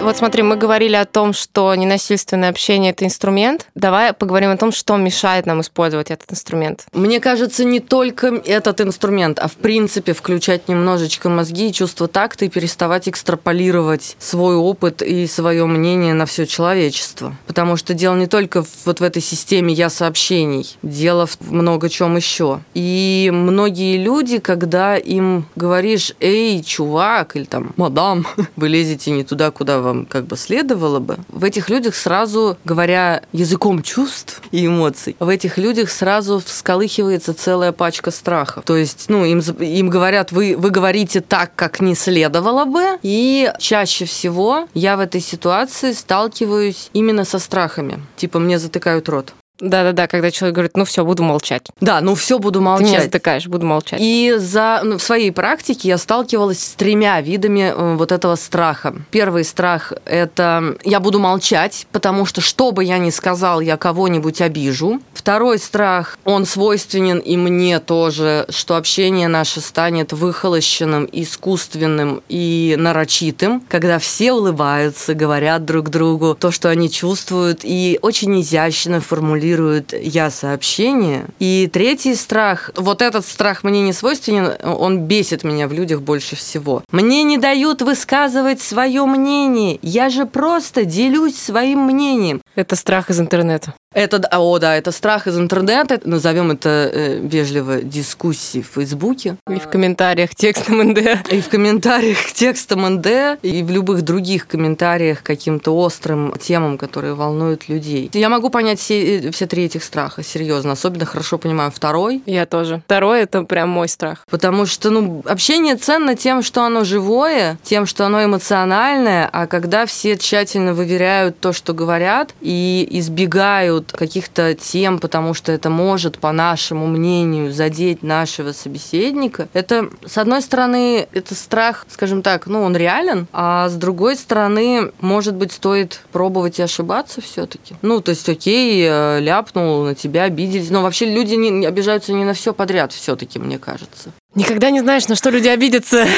[0.01, 3.67] Вот смотри, мы говорили о том, что ненасильственное общение– это инструмент.
[3.75, 6.85] Давай поговорим о том, что мешает нам использовать этот инструмент.
[6.91, 12.45] Мне кажется, не только этот инструмент, а в принципе включать немножечко мозги и чувство такта
[12.45, 17.35] и переставать экстраполировать свой опыт и свое мнение на все человечество.
[17.45, 22.15] Потому что дело не только вот в этой системе «я сообщений», дело в много чем
[22.15, 22.61] еще.
[22.73, 29.51] И многие люди, когда им говоришь «эй, чувак» или там «мадам», вы лезете не туда,
[29.51, 34.65] куда вам вам как бы следовало бы, в этих людях сразу, говоря языком чувств и
[34.65, 38.63] эмоций, в этих людях сразу всколыхивается целая пачка страхов.
[38.65, 43.51] То есть, ну, им, им говорят, вы, вы говорите так, как не следовало бы, и
[43.59, 48.01] чаще всего я в этой ситуации сталкиваюсь именно со страхами.
[48.15, 49.33] Типа, мне затыкают рот.
[49.61, 51.67] Да-да-да, когда человек говорит, ну все, буду молчать.
[51.79, 52.87] Да, ну все, буду молчать.
[52.87, 53.99] Ты не затыкаешь, буду молчать.
[54.01, 58.95] И за, ну, в своей практике я сталкивалась с тремя видами э, вот этого страха.
[59.11, 64.41] Первый страх– это я буду молчать, потому что что бы я ни сказал, я кого-нибудь
[64.41, 64.99] обижу.
[65.13, 73.61] Второй страх, он свойственен и мне тоже, что общение наше станет выхолощенным, искусственным и нарочитым,
[73.69, 79.93] когда все улыбаются, говорят друг другу то, что они чувствуют, и очень изящно формулируют формулирует
[79.93, 81.25] я-сообщение.
[81.39, 86.35] И третий страх, вот этот страх мне не свойственен, он бесит меня в людях больше
[86.35, 86.83] всего.
[86.91, 89.79] Мне не дают высказывать свое мнение.
[89.81, 92.41] Я же просто делюсь своим мнением.
[92.55, 93.73] Это страх из интернета.
[93.93, 99.35] Это, о, да, это страх из интернета, назовем это э, вежливо дискуссии в Фейсбуке.
[99.49, 101.29] И в комментариях текстом НД.
[101.29, 103.07] И в комментариях текстом НД,
[103.41, 108.09] и в любых других комментариях каким-то острым темам, которые волнуют людей.
[108.13, 110.71] Я могу понять все, э, все три этих страха, серьезно.
[110.71, 112.23] Особенно хорошо понимаю второй.
[112.25, 112.81] Я тоже.
[112.85, 114.25] Второй– это прям мой страх.
[114.29, 119.85] Потому что, ну, общение ценно тем, что оно живое, тем, что оно эмоциональное, а когда
[119.85, 126.19] все тщательно выверяют то, что говорят, и избегают требуют каких-то тем, потому что это может,
[126.19, 132.61] по нашему мнению, задеть нашего собеседника, это, с одной стороны, это страх, скажем так, ну,
[132.61, 137.75] он реален, а с другой стороны, может быть, стоит пробовать и ошибаться все-таки.
[137.81, 142.25] Ну, то есть, окей, э, ляпнул, на тебя обиделись, но вообще люди не, обижаются не
[142.25, 144.11] на все подряд все-таки, мне кажется.
[144.35, 146.07] Никогда не знаешь, на что люди обидятся.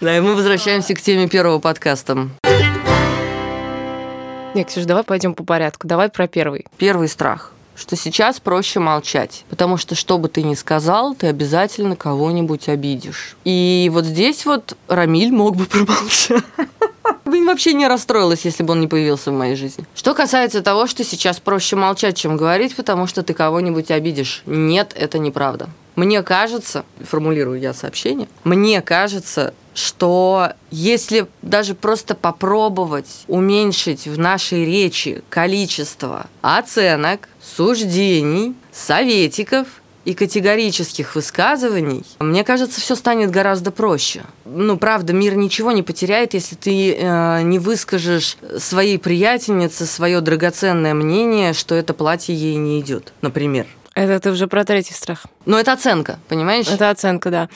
[0.00, 2.28] Да, и мы возвращаемся к теме первого подкаста.
[4.54, 5.86] Нет, Ксюша, давай пойдем по порядку.
[5.86, 6.66] Давай про первый.
[6.76, 11.96] Первый страх что сейчас проще молчать, потому что что бы ты ни сказал, ты обязательно
[11.96, 13.36] кого-нибудь обидишь.
[13.44, 16.44] И вот здесь вот Рамиль мог бы промолчать.
[17.24, 19.84] Бы вообще не расстроилась, если бы он не появился в моей жизни.
[19.94, 24.42] Что касается того, что сейчас проще молчать, чем говорить, потому что ты кого-нибудь обидишь.
[24.44, 25.68] Нет, это неправда.
[25.96, 34.64] Мне кажется, формулирую я сообщение, мне кажется, что если даже просто попробовать уменьшить в нашей
[34.64, 39.66] речи количество оценок, суждений, советиков
[40.04, 44.22] и категорических высказываний, мне кажется, все станет гораздо проще.
[44.44, 50.94] Ну, правда, мир ничего не потеряет, если ты э, не выскажешь своей приятельнице свое драгоценное
[50.94, 53.66] мнение, что это платье ей не идет, например.
[53.94, 55.26] Это ты уже про третий страх.
[55.44, 56.68] Но это оценка, понимаешь?
[56.68, 57.48] Это оценка, да.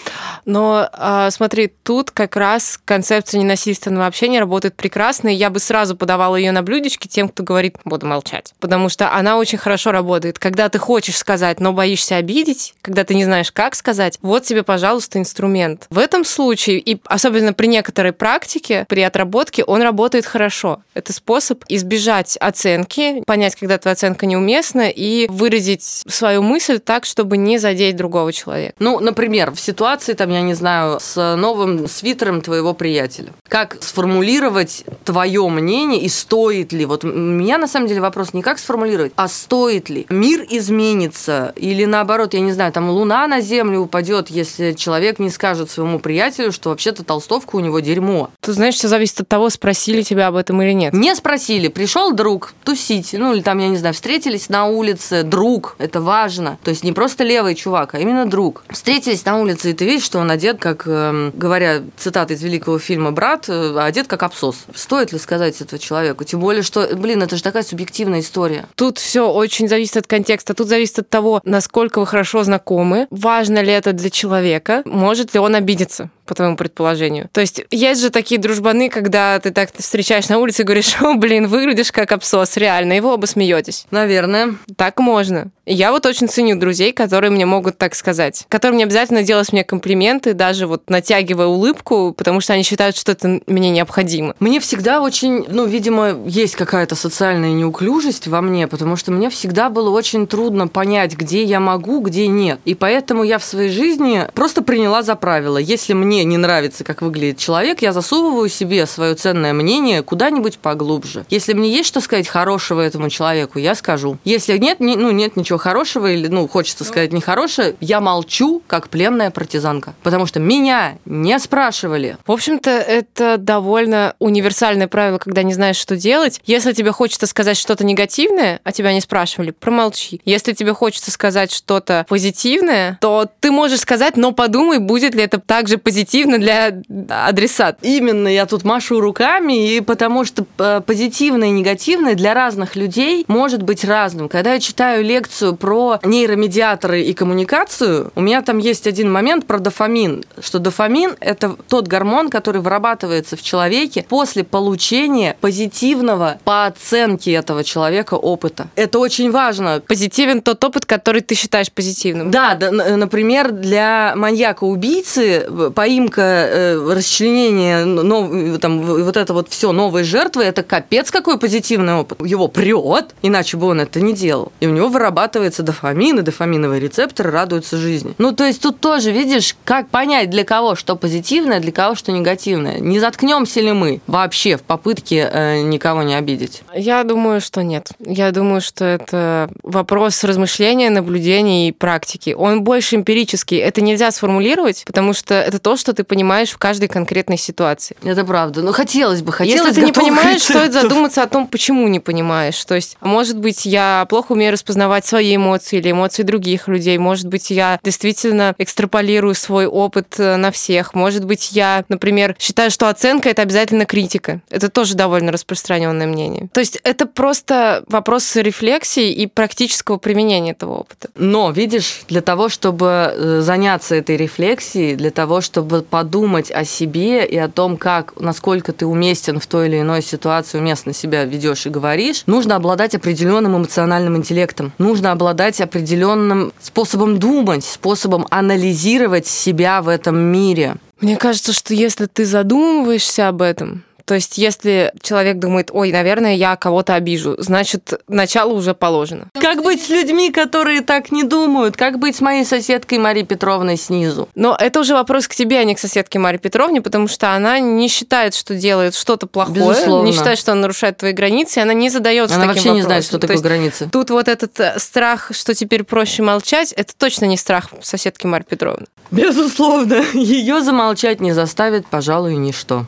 [0.44, 5.96] Но э, смотри, тут как раз концепция ненасильственного общения работает прекрасно, и я бы сразу
[5.96, 8.54] подавала ее на блюдечке тем, кто говорит «буду молчать».
[8.60, 10.38] Потому что она очень хорошо работает.
[10.38, 14.62] Когда ты хочешь сказать, но боишься обидеть, когда ты не знаешь, как сказать, вот тебе,
[14.62, 15.86] пожалуйста, инструмент.
[15.90, 20.82] В этом случае, и особенно при некоторой практике, при отработке, он работает хорошо.
[20.94, 27.04] Это способ избежать оценки, понять, когда твоя оценка неуместна, и выразить свое свою мысль так,
[27.04, 28.74] чтобы не задеть другого человека.
[28.80, 33.32] Ну, например, в ситуации, там, я не знаю, с новым свитером твоего приятеля.
[33.48, 36.84] Как сформулировать твое мнение и стоит ли?
[36.84, 40.06] Вот у меня на самом деле вопрос не как сформулировать, а стоит ли?
[40.08, 45.30] Мир изменится или наоборот, я не знаю, там луна на землю упадет, если человек не
[45.30, 48.30] скажет своему приятелю, что вообще-то толстовка у него дерьмо.
[48.40, 50.92] Ты знаешь, все зависит от того, спросили тебя об этом или нет.
[50.92, 55.76] Не спросили, пришел друг тусить, ну или там, я не знаю, встретились на улице, друг,
[55.78, 56.15] это важно.
[56.62, 58.64] То есть не просто левый чувак, а именно друг.
[58.70, 62.78] Встретились на улице, и ты видишь, что он одет, как, э, говоря цитата из великого
[62.78, 64.64] фильма «Брат», э, одет как абсос.
[64.74, 66.24] Стоит ли сказать это человеку?
[66.24, 68.66] Тем более, что, блин, это же такая субъективная история.
[68.74, 70.54] Тут все очень зависит от контекста.
[70.54, 75.40] Тут зависит от того, насколько вы хорошо знакомы, важно ли это для человека, может ли
[75.40, 77.28] он обидеться по твоему предположению.
[77.32, 81.14] То есть есть же такие дружбаны, когда ты так встречаешь на улице и говоришь, о,
[81.14, 83.86] блин, выглядишь как абсос, реально, и вы оба смеетесь.
[83.90, 84.56] Наверное.
[84.76, 85.50] Так можно.
[85.64, 89.64] Я вот очень ценю друзей, которые мне могут так сказать, которым не обязательно делать мне
[89.64, 94.34] комплименты, даже вот натягивая улыбку, потому что они считают, что это мне необходимо.
[94.40, 99.70] Мне всегда очень, ну, видимо, есть какая-то социальная неуклюжесть во мне, потому что мне всегда
[99.70, 102.60] было очень трудно понять, где я могу, где нет.
[102.64, 107.02] И поэтому я в своей жизни просто приняла за правило, если мне не нравится, как
[107.02, 111.24] выглядит человек, я засовываю себе свое ценное мнение куда-нибудь поглубже.
[111.30, 114.18] Если мне есть что сказать хорошего этому человеку, я скажу.
[114.24, 118.88] Если нет, не, ну, нет ничего хорошего или, ну, хочется сказать нехорошее, я молчу, как
[118.88, 119.94] пленная партизанка.
[120.02, 122.18] Потому что меня не спрашивали.
[122.26, 126.40] В общем-то, это довольно универсальное правило, когда не знаешь, что делать.
[126.44, 130.20] Если тебе хочется сказать что-то негативное, а тебя не спрашивали, промолчи.
[130.24, 135.40] Если тебе хочется сказать что-то позитивное, то ты можешь сказать, но подумай, будет ли это
[135.40, 137.78] также позитивно для адресата.
[137.82, 143.24] Именно я тут машу руками, и потому что э, позитивное и негативное для разных людей
[143.28, 144.28] может быть разным.
[144.28, 149.58] Когда я читаю лекцию про нейромедиаторы и коммуникацию, у меня там есть один момент про
[149.58, 157.32] дофамин, что дофамин– это тот гормон, который вырабатывается в человеке после получения позитивного по оценке
[157.32, 158.68] этого человека опыта.
[158.76, 159.82] Это очень важно.
[159.86, 162.30] Позитивен тот опыт, который ты считаешь позитивным.
[162.30, 170.04] Да, да например, для маньяка-убийцы поимка, э, расчленение, нов, там, вот это вот все новые
[170.04, 172.20] жертвы– это капец какой позитивный опыт.
[172.24, 174.52] Его прет, иначе бы он это не делал.
[174.60, 178.14] И у него вырабатывается дофамин, и дофаминовые рецепторы радуются жизни.
[178.18, 182.12] Ну, то есть тут тоже, видишь, как понять, для кого что позитивное, для кого что
[182.12, 182.78] негативное.
[182.78, 186.62] Не заткнемся ли мы вообще в попытке э, никого не обидеть?
[186.74, 187.88] Я думаю, что нет.
[187.98, 192.34] Я думаю, что это вопрос размышления, наблюдения и практики.
[192.36, 193.58] Он больше эмпирический.
[193.58, 197.96] Это нельзя сформулировать, потому что это то, что ты понимаешь в каждой конкретной ситуации.
[198.02, 198.62] Это правда.
[198.62, 202.62] Но хотелось бы, хотелось Если ты не понимаешь, стоит задуматься о том, почему не понимаешь.
[202.64, 206.98] То есть, может быть, я плохо умею распознавать свои эмоции или эмоции других людей.
[206.98, 210.94] Может быть, я действительно экстраполирую свой опыт э, на всех.
[210.94, 214.40] Может быть, я, например, считаю, что оценка это обязательно критика.
[214.50, 216.48] Это тоже довольно распространенное мнение.
[216.52, 221.08] То есть это просто вопрос рефлексии и практического применения этого опыта.
[221.14, 227.24] Но, видишь, для того, чтобы э, заняться этой рефлексией, для того, чтобы подумать о себе
[227.24, 231.66] и о том, как, насколько ты уместен в той или иной ситуации, уместно себя ведешь
[231.66, 234.72] и говоришь, нужно обладать определенным эмоциональным интеллектом.
[234.78, 240.76] Нужно обладать определенным способом думать, способом анализировать себя в этом мире.
[241.00, 246.36] Мне кажется, что если ты задумываешься об этом, то есть, если человек думает, ой, наверное,
[246.36, 249.28] я кого-то обижу, значит, начало уже положено.
[249.34, 251.76] Как быть с людьми, которые так не думают?
[251.76, 254.28] Как быть с моей соседкой Марией Петровной снизу?
[254.36, 257.58] Но это уже вопрос к тебе, а не к соседке Марии Петровне, потому что она
[257.58, 260.06] не считает, что делает что-то плохое, Безусловно.
[260.06, 262.76] не считает, что она нарушает твои границы, и она не задается она таким вообще вопросом.
[262.76, 263.88] не знает, что такое границы.
[263.90, 268.46] Тут вот этот э, страх, что теперь проще молчать, это точно не страх соседки Марии
[268.48, 268.86] Петровны.
[269.10, 270.04] Безусловно.
[270.14, 272.86] Ее замолчать не заставит, пожалуй, ничто.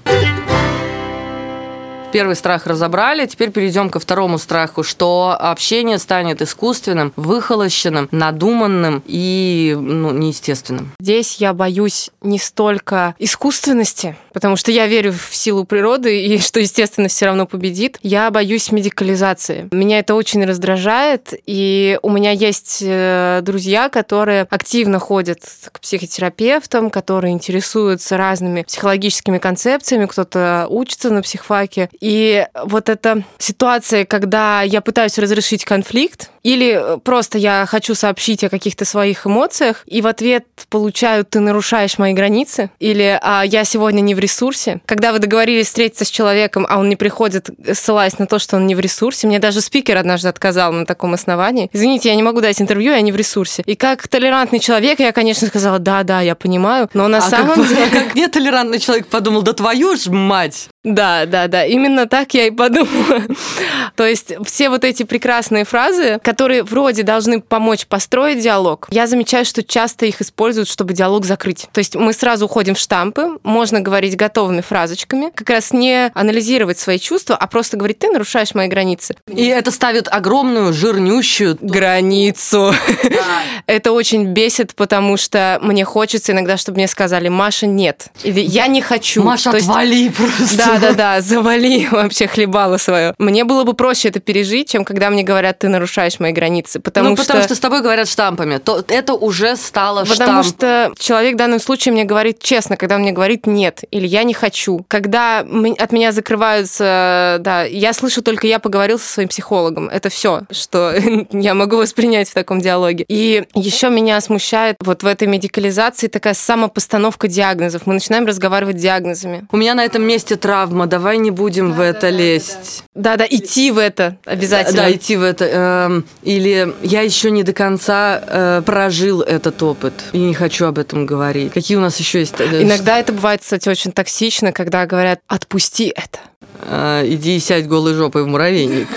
[2.11, 9.77] Первый страх разобрали, теперь перейдем ко второму страху, что общение станет искусственным, выхолощенным, надуманным и
[9.79, 10.93] ну, неестественным.
[10.99, 16.61] Здесь я боюсь не столько искусственности, потому что я верю в силу природы и что,
[16.61, 17.99] естественно, все равно победит.
[18.03, 19.69] Я боюсь медикализации.
[19.71, 25.41] Меня это очень раздражает, и у меня есть э, друзья, которые активно ходят
[25.71, 34.05] к психотерапевтам, которые интересуются разными психологическими концепциями, кто-то учится на психфаке, И вот эта ситуация,
[34.05, 40.01] когда я пытаюсь разрешить конфликт, или просто я хочу сообщить о каких-то своих эмоциях, и
[40.01, 44.81] в ответ получаю «ты нарушаешь мои границы», или а, «я сегодня не в ресурсе».
[44.87, 48.67] Когда вы договорились встретиться с человеком, а он не приходит, ссылаясь на то, что он
[48.67, 51.69] не в ресурсе, мне даже спикер однажды отказал на таком основании.
[51.73, 53.63] Извините, я не могу дать интервью, я не в ресурсе.
[53.67, 57.57] И как толерантный человек, я, конечно, сказала, да, да, я понимаю, но на а самом
[57.57, 57.87] как, деле...
[57.99, 60.69] Как нетолерантный человек подумал, да твою ж мать!
[60.85, 63.23] Да, да, да, именно так я и подумала.
[63.97, 69.45] То есть все вот эти прекрасные фразы, которые вроде должны помочь построить диалог, я замечаю,
[69.45, 71.69] что часто их используют, чтобы диалог закрыть.
[71.73, 76.79] То есть мы сразу уходим в штампы, можно говорить готовыми фразочками, как раз не анализировать
[76.79, 79.17] свои чувства, а просто говорить, ты нарушаешь мои границы.
[79.27, 82.75] И это ставит огромную, жирнющую границу.
[83.67, 88.09] Это очень бесит, потому что мне хочется иногда, чтобы мне сказали, Маша, нет.
[88.23, 89.23] Или я не хочу.
[89.23, 90.57] Маша, отвали просто.
[90.57, 93.15] Да, да, да, завали вообще хлебало свое.
[93.19, 96.81] Мне было бы проще это пережить, чем когда мне говорят, ты нарушаешь мои границы.
[96.81, 97.27] Потому ну, что...
[97.27, 98.59] потому что с тобой говорят штампами.
[98.59, 100.47] То это уже стало Потому штамп.
[100.47, 104.23] что человек в данном случае мне говорит честно, когда он мне говорит нет или я
[104.23, 104.85] не хочу.
[104.89, 109.89] Когда от меня закрываются, да, я слышу только я поговорил со своим психологом.
[109.89, 110.95] Это все, что
[111.33, 113.05] я могу воспринять в таком диалоге.
[113.09, 117.87] И еще меня смущает вот в этой медикализации такая самопостановка диагнозов.
[117.87, 119.47] Мы начинаем разговаривать диагнозами.
[119.51, 122.85] У меня на этом месте травма, давай не будем да, в это да, лезть.
[122.95, 124.77] Да-да, идти в это обязательно.
[124.77, 125.45] Да, да идти в это.
[125.45, 130.79] Эм, или я еще не до конца э, прожил этот опыт и не хочу об
[130.79, 131.53] этом говорить.
[131.53, 132.35] Какие у нас еще есть?
[132.39, 136.19] Э, Иногда это бывает, кстати, очень токсично, когда говорят «отпусти это».
[136.63, 138.89] Э, иди и сядь голой жопой в муравейник.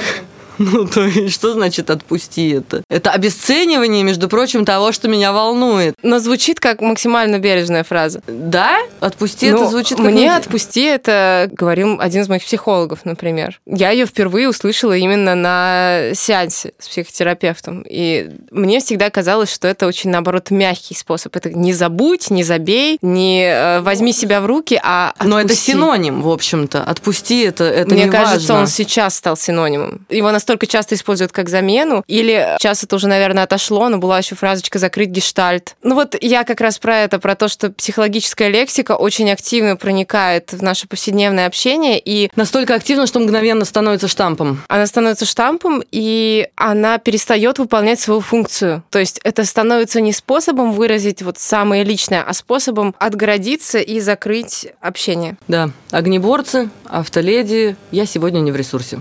[0.71, 2.83] Ну, то есть, что значит отпусти это?
[2.89, 5.95] Это обесценивание, между прочим, того, что меня волнует.
[6.01, 8.21] Но звучит как максимально бережная фраза.
[8.27, 8.77] Да?
[8.99, 10.05] Отпусти ну, это звучит как...
[10.05, 13.59] Мне отпусти это, говорил один из моих психологов, например.
[13.65, 17.83] Я ее впервые услышала именно на сеансе с психотерапевтом.
[17.89, 21.35] И мне всегда казалось, что это очень, наоборот, мягкий способ.
[21.35, 25.29] Это не забудь, не забей, не э, возьми себя в руки, а отпусти.
[25.29, 26.83] Но это синоним, в общем-то.
[26.83, 28.61] Отпусти это, это Мне не кажется, важно.
[28.61, 30.05] он сейчас стал синонимом.
[30.09, 34.17] Его настолько настолько часто используют как замену, или сейчас это уже, наверное, отошло, но была
[34.17, 35.77] еще фразочка «закрыть гештальт».
[35.81, 40.51] Ну вот я как раз про это, про то, что психологическая лексика очень активно проникает
[40.51, 42.29] в наше повседневное общение, и...
[42.35, 44.61] Настолько активно, что мгновенно становится штампом.
[44.67, 48.83] Она становится штампом, и она перестает выполнять свою функцию.
[48.89, 54.67] То есть это становится не способом выразить вот самое личное, а способом отгородиться и закрыть
[54.81, 55.37] общение.
[55.47, 55.69] Да.
[55.91, 58.99] Огнеборцы, автоледи, я сегодня не в ресурсе.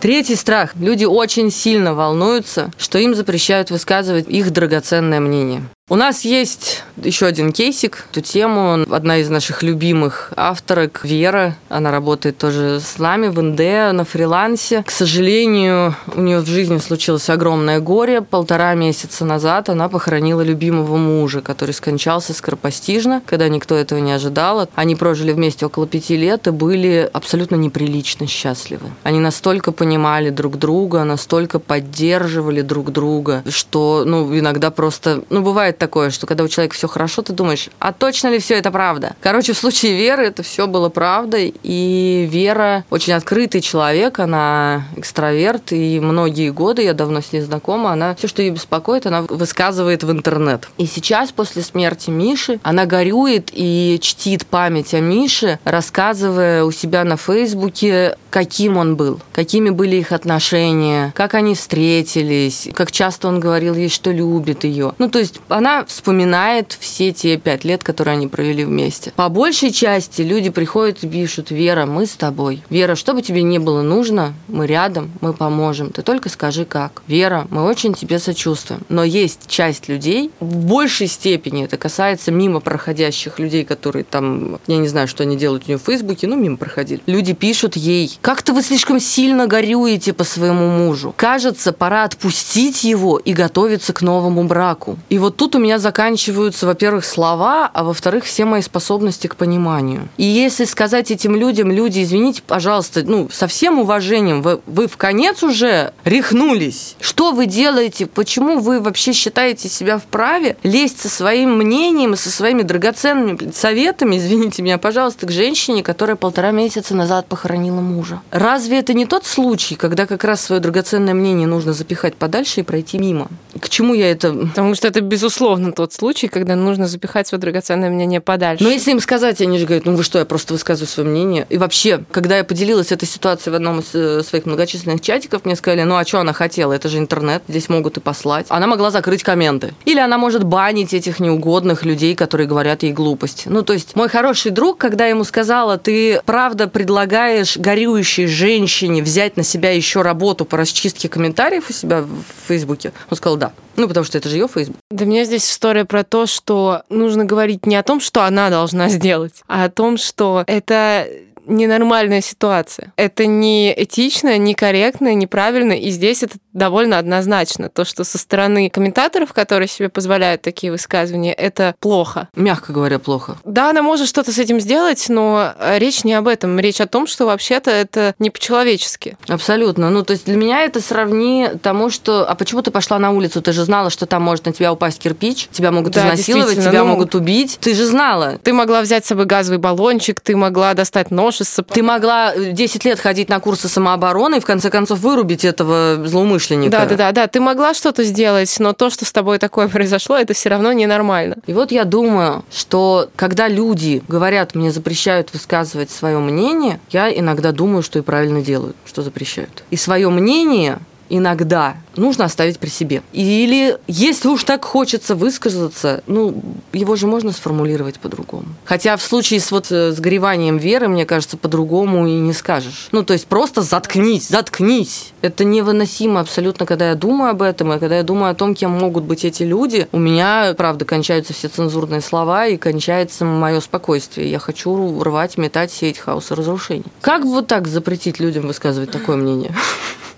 [0.00, 0.76] Третий страх.
[0.76, 5.62] Люди очень сильно волнуются, что им запрещают высказывать их драгоценное мнение.
[5.90, 8.84] У нас есть еще один кейсик, эту тему.
[8.90, 14.82] Одна из наших любимых авторок, Вера, она работает тоже с нами в НД на фрилансе.
[14.82, 18.20] К сожалению, у нее в жизни случилось огромное горе.
[18.20, 24.68] Полтора месяца назад она похоронила любимого мужа, который скончался скоропостижно, когда никто этого не ожидал.
[24.74, 28.90] Они прожили вместе около пяти лет и были абсолютно неприлично счастливы.
[29.04, 35.22] Они настолько понимали друг друга, настолько поддерживали друг друга, что ну, иногда просто...
[35.30, 38.54] Ну, бывает такое, что когда у человека все хорошо, ты думаешь, а точно ли все
[38.54, 39.14] это правда?
[39.20, 45.72] Короче, в случае Веры это все было правдой, и Вера очень открытый человек, она экстраверт,
[45.72, 50.02] и многие годы, я давно с ней знакома, она все, что ее беспокоит, она высказывает
[50.04, 50.68] в интернет.
[50.78, 57.04] И сейчас, после смерти Миши, она горюет и чтит память о Мише, рассказывая у себя
[57.04, 63.40] на Фейсбуке, каким он был, какими были их отношения, как они встретились, как часто он
[63.40, 64.92] говорил ей, что любит ее.
[64.98, 69.12] Ну, то есть она она вспоминает все те пять лет, которые они провели вместе.
[69.16, 72.62] По большей части люди приходят и пишут, Вера, мы с тобой.
[72.70, 75.90] Вера, что бы тебе не было нужно, мы рядом, мы поможем.
[75.90, 77.02] Ты только скажи как.
[77.06, 78.80] Вера, мы очень тебе сочувствуем.
[78.88, 84.78] Но есть часть людей, в большей степени это касается мимо проходящих людей, которые там, я
[84.78, 87.02] не знаю, что они делают у нее в Фейсбуке, ну, мимо проходили.
[87.06, 91.12] Люди пишут ей, как-то вы слишком сильно горюете по своему мужу.
[91.16, 94.98] Кажется, пора отпустить его и готовиться к новому браку.
[95.10, 100.08] И вот тут у меня заканчиваются, во-первых, слова, а во-вторых, все мои способности к пониманию.
[100.16, 104.96] И если сказать этим людям, люди, извините, пожалуйста, ну, со всем уважением, вы, вы в
[104.96, 106.96] конец уже рехнулись.
[107.00, 108.06] Что вы делаете?
[108.06, 114.16] Почему вы вообще считаете себя вправе лезть со своим мнением и со своими драгоценными советами,
[114.16, 118.20] извините меня, пожалуйста, к женщине, которая полтора месяца назад похоронила мужа?
[118.30, 122.62] Разве это не тот случай, когда как раз свое драгоценное мнение нужно запихать подальше и
[122.62, 123.26] пройти мимо?
[123.60, 124.32] К чему я это...
[124.32, 128.64] Потому что это, безусловно, тот случай, когда нужно запихать свое драгоценное мнение подальше.
[128.64, 131.46] Но если им сказать, они же говорят, ну вы что, я просто высказываю свое мнение.
[131.48, 135.56] И вообще, когда я поделилась этой ситуацией в одном из э, своих многочисленных чатиков, мне
[135.56, 136.72] сказали, ну а что она хотела?
[136.72, 138.46] Это же интернет, здесь могут и послать.
[138.48, 139.74] Она могла закрыть комменты.
[139.84, 143.44] Или она может банить этих неугодных людей, которые говорят ей глупость.
[143.46, 149.36] Ну, то есть, мой хороший друг, когда ему сказала, ты правда предлагаешь горюющей женщине взять
[149.36, 153.52] на себя еще работу по расчистке комментариев у себя в Фейсбуке, он сказал, да.
[153.76, 154.76] Ну, потому что это же ее Фейсбук.
[154.90, 158.88] Для меня здесь история про то, что нужно говорить не о том, что она должна
[158.88, 161.06] сделать, а о том, что это
[161.48, 162.92] ненормальная ситуация.
[162.96, 167.68] Это не этично, не корректно, неправильно, и здесь это довольно однозначно.
[167.68, 172.28] То, что со стороны комментаторов, которые себе позволяют такие высказывания, это плохо.
[172.34, 173.36] Мягко говоря, плохо.
[173.44, 176.58] Да, она может что-то с этим сделать, но речь не об этом.
[176.58, 179.16] Речь о том, что вообще-то это не по-человечески.
[179.28, 179.90] Абсолютно.
[179.90, 182.28] Ну, то есть для меня это сравни тому, что...
[182.28, 183.40] А почему ты пошла на улицу?
[183.40, 186.82] Ты же знала, что там может на тебя упасть кирпич, тебя могут да, изнасиловать, тебя
[186.84, 187.58] ну, могут убить.
[187.60, 188.38] Ты же знала.
[188.42, 192.84] Ты могла взять с собой газовый баллончик, ты могла достать нож из Ты могла 10
[192.84, 196.70] лет ходить на курсы самообороны и в конце концов вырубить этого злоумышленника.
[196.70, 197.26] Да, да, да, да.
[197.26, 201.36] Ты могла что-то сделать, но то, что с тобой такое произошло, это все равно ненормально.
[201.46, 207.52] И вот я думаю, что когда люди говорят, мне запрещают высказывать свое мнение, я иногда
[207.52, 209.62] думаю, что и правильно делают, что запрещают.
[209.70, 210.78] И свое мнение
[211.10, 213.02] иногда нужно оставить при себе.
[213.12, 216.42] Или если уж так хочется высказаться, ну,
[216.72, 218.46] его же можно сформулировать по-другому.
[218.64, 222.88] Хотя в случае с вот э, с гореванием веры, мне кажется, по-другому и не скажешь.
[222.92, 225.12] Ну, то есть просто заткнись, заткнись.
[225.22, 228.70] Это невыносимо абсолютно, когда я думаю об этом, и когда я думаю о том, кем
[228.70, 234.30] могут быть эти люди, у меня, правда, кончаются все цензурные слова, и кончается мое спокойствие.
[234.30, 236.86] Я хочу рвать, метать, сеять хаос и разрушение.
[237.00, 239.54] Как вот так запретить людям высказывать такое мнение?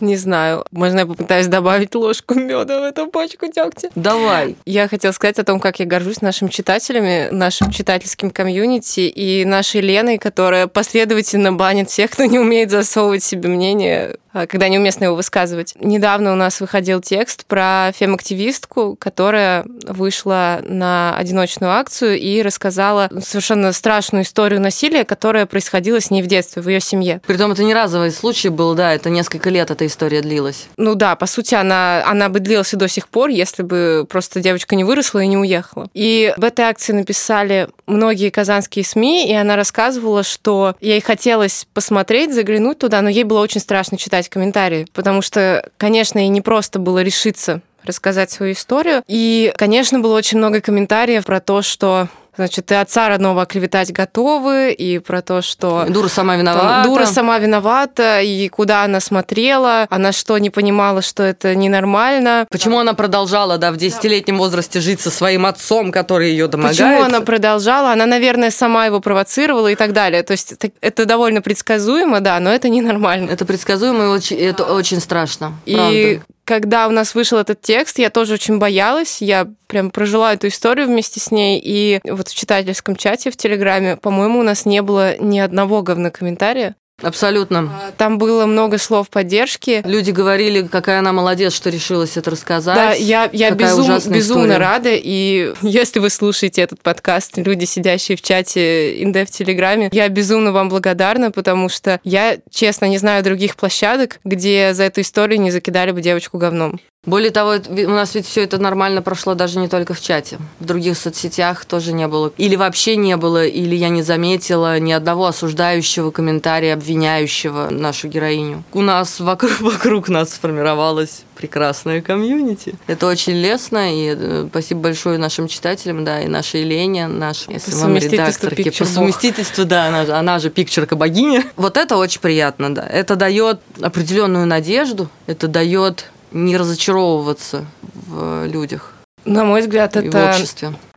[0.01, 0.65] Не знаю.
[0.71, 3.91] Можно я попытаюсь добавить ложку меда в эту почку дегтя?
[3.95, 4.57] Давай.
[4.65, 9.81] Я хотела сказать о том, как я горжусь нашими читателями, нашим читательским комьюнити и нашей
[9.81, 15.17] Леной, которая последовательно банит всех, кто не умеет засовывать себе мнение а, когда неуместно его
[15.17, 15.75] высказывать.
[15.81, 23.73] Недавно у нас выходил текст про фем-активистку, которая вышла на одиночную акцию и рассказала совершенно
[23.73, 27.21] страшную историю насилия, которая происходила с ней в детстве, в ее семье.
[27.27, 30.69] Притом это не разовый случай был, да, это несколько лет эта история длилась.
[30.77, 34.41] Ну да, по сути, она, она бы длилась и до сих пор, если бы просто
[34.41, 35.89] девочка не выросла и не уехала.
[35.95, 42.35] И в этой акции написали многие казанские СМИ, и она рассказывала, что ей хотелось посмотреть,
[42.35, 46.79] заглянуть туда, но ей было очень страшно читать комментарии, потому что, конечно, ей не просто
[46.79, 49.03] было решиться рассказать свою историю.
[49.07, 52.09] И, конечно, было очень много комментариев про то, что
[52.41, 55.85] Значит, и отца родного оклеветать готовы, и про то, что...
[55.87, 56.67] Дура сама виновата.
[56.67, 62.47] Там, дура сама виновата, и куда она смотрела, она что, не понимала, что это ненормально.
[62.51, 66.83] Почему она продолжала, да, в 10-летнем возрасте жить со своим отцом, который ее домогается?
[66.83, 67.93] Почему она продолжала?
[67.93, 70.23] Она, наверное, сама его провоцировала и так далее.
[70.23, 73.31] То есть это довольно предсказуемо, да, но это ненормально.
[73.31, 75.53] Это предсказуемо и очень, это очень страшно.
[75.67, 79.23] И правда когда у нас вышел этот текст, я тоже очень боялась.
[79.23, 81.63] Я прям прожила эту историю вместе с ней.
[81.63, 86.77] И вот в читательском чате в Телеграме, по-моему, у нас не было ни одного говнокомментария.
[87.03, 87.61] Абсолютно.
[87.61, 89.83] А, там было много слов поддержки.
[89.85, 92.77] Люди говорили, какая она молодец, что решилась это рассказать.
[92.77, 94.91] Да, я, я безум, безумно рада.
[94.93, 100.53] И если вы слушаете этот подкаст, люди, сидящие в чате Инде в Телеграме, я безумно
[100.53, 105.51] вам благодарна, потому что я, честно, не знаю других площадок, где за эту историю не
[105.51, 106.81] закидали бы девочку говном.
[107.07, 110.39] Более того, у нас ведь все это нормально прошло даже не только в чате.
[110.59, 112.31] В других соцсетях тоже не было.
[112.37, 118.65] Или вообще не было, или я не заметила ни одного осуждающего комментария, обвиняющего нашу героиню.
[118.75, 122.75] У нас вокруг, вокруг нас сформировалась прекрасная комьюнити.
[122.87, 128.71] Это очень лестно, и э, спасибо большое нашим читателям, да, и нашей Лене, нашей редакторке.
[128.73, 131.45] По совместительству, да, она же, она же пикчерка богиня.
[131.57, 132.87] Вот это очень приятно, да.
[132.87, 138.93] Это дает определенную надежду, это дает не разочаровываться в людях.
[139.25, 140.37] На мой взгляд, это...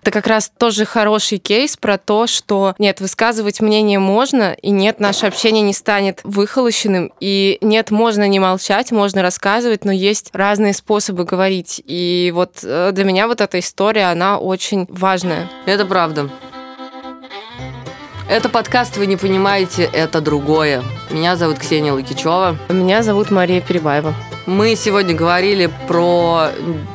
[0.03, 4.99] Это как раз тоже хороший кейс про то, что нет, высказывать мнение можно, и нет,
[4.99, 10.73] наше общение не станет выхолощенным, и нет, можно не молчать, можно рассказывать, но есть разные
[10.73, 11.81] способы говорить.
[11.85, 15.49] И вот э, для меня вот эта история, она очень важная.
[15.65, 16.29] Это правда.
[18.29, 20.83] Это подкаст «Вы не понимаете, это другое».
[21.11, 22.57] Меня зовут Ксения Лукичева.
[22.67, 24.13] Меня зовут Мария Перебаева.
[24.45, 26.49] Мы сегодня говорили про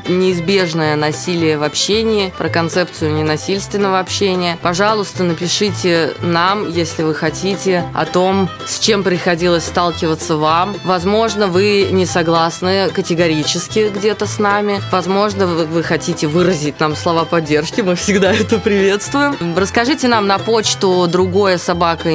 [0.06, 4.58] неизбежное насилие в общении, про концепцию ненасильственного общения.
[4.60, 10.76] Пожалуйста, напишите нам, если вы хотите, о том, с чем приходилось сталкиваться вам.
[10.84, 14.82] Возможно, вы не согласны категорически где-то с нами.
[14.92, 17.80] Возможно, вы хотите выразить нам слова поддержки.
[17.80, 19.36] Мы всегда это приветствуем.
[19.56, 22.10] Расскажите нам на почту другое собака.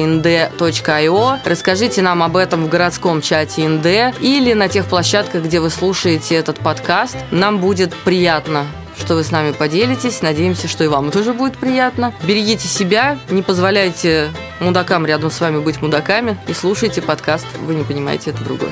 [1.44, 4.86] Расскажите нам об этом в городском чате НД или на тех
[5.24, 7.16] площадках, где вы слушаете этот подкаст.
[7.30, 8.66] Нам будет приятно
[8.96, 10.22] что вы с нами поделитесь.
[10.22, 12.14] Надеемся, что и вам тоже будет приятно.
[12.22, 17.82] Берегите себя, не позволяйте мудакам рядом с вами быть мудаками и слушайте подкаст «Вы не
[17.82, 18.70] понимаете, это другое».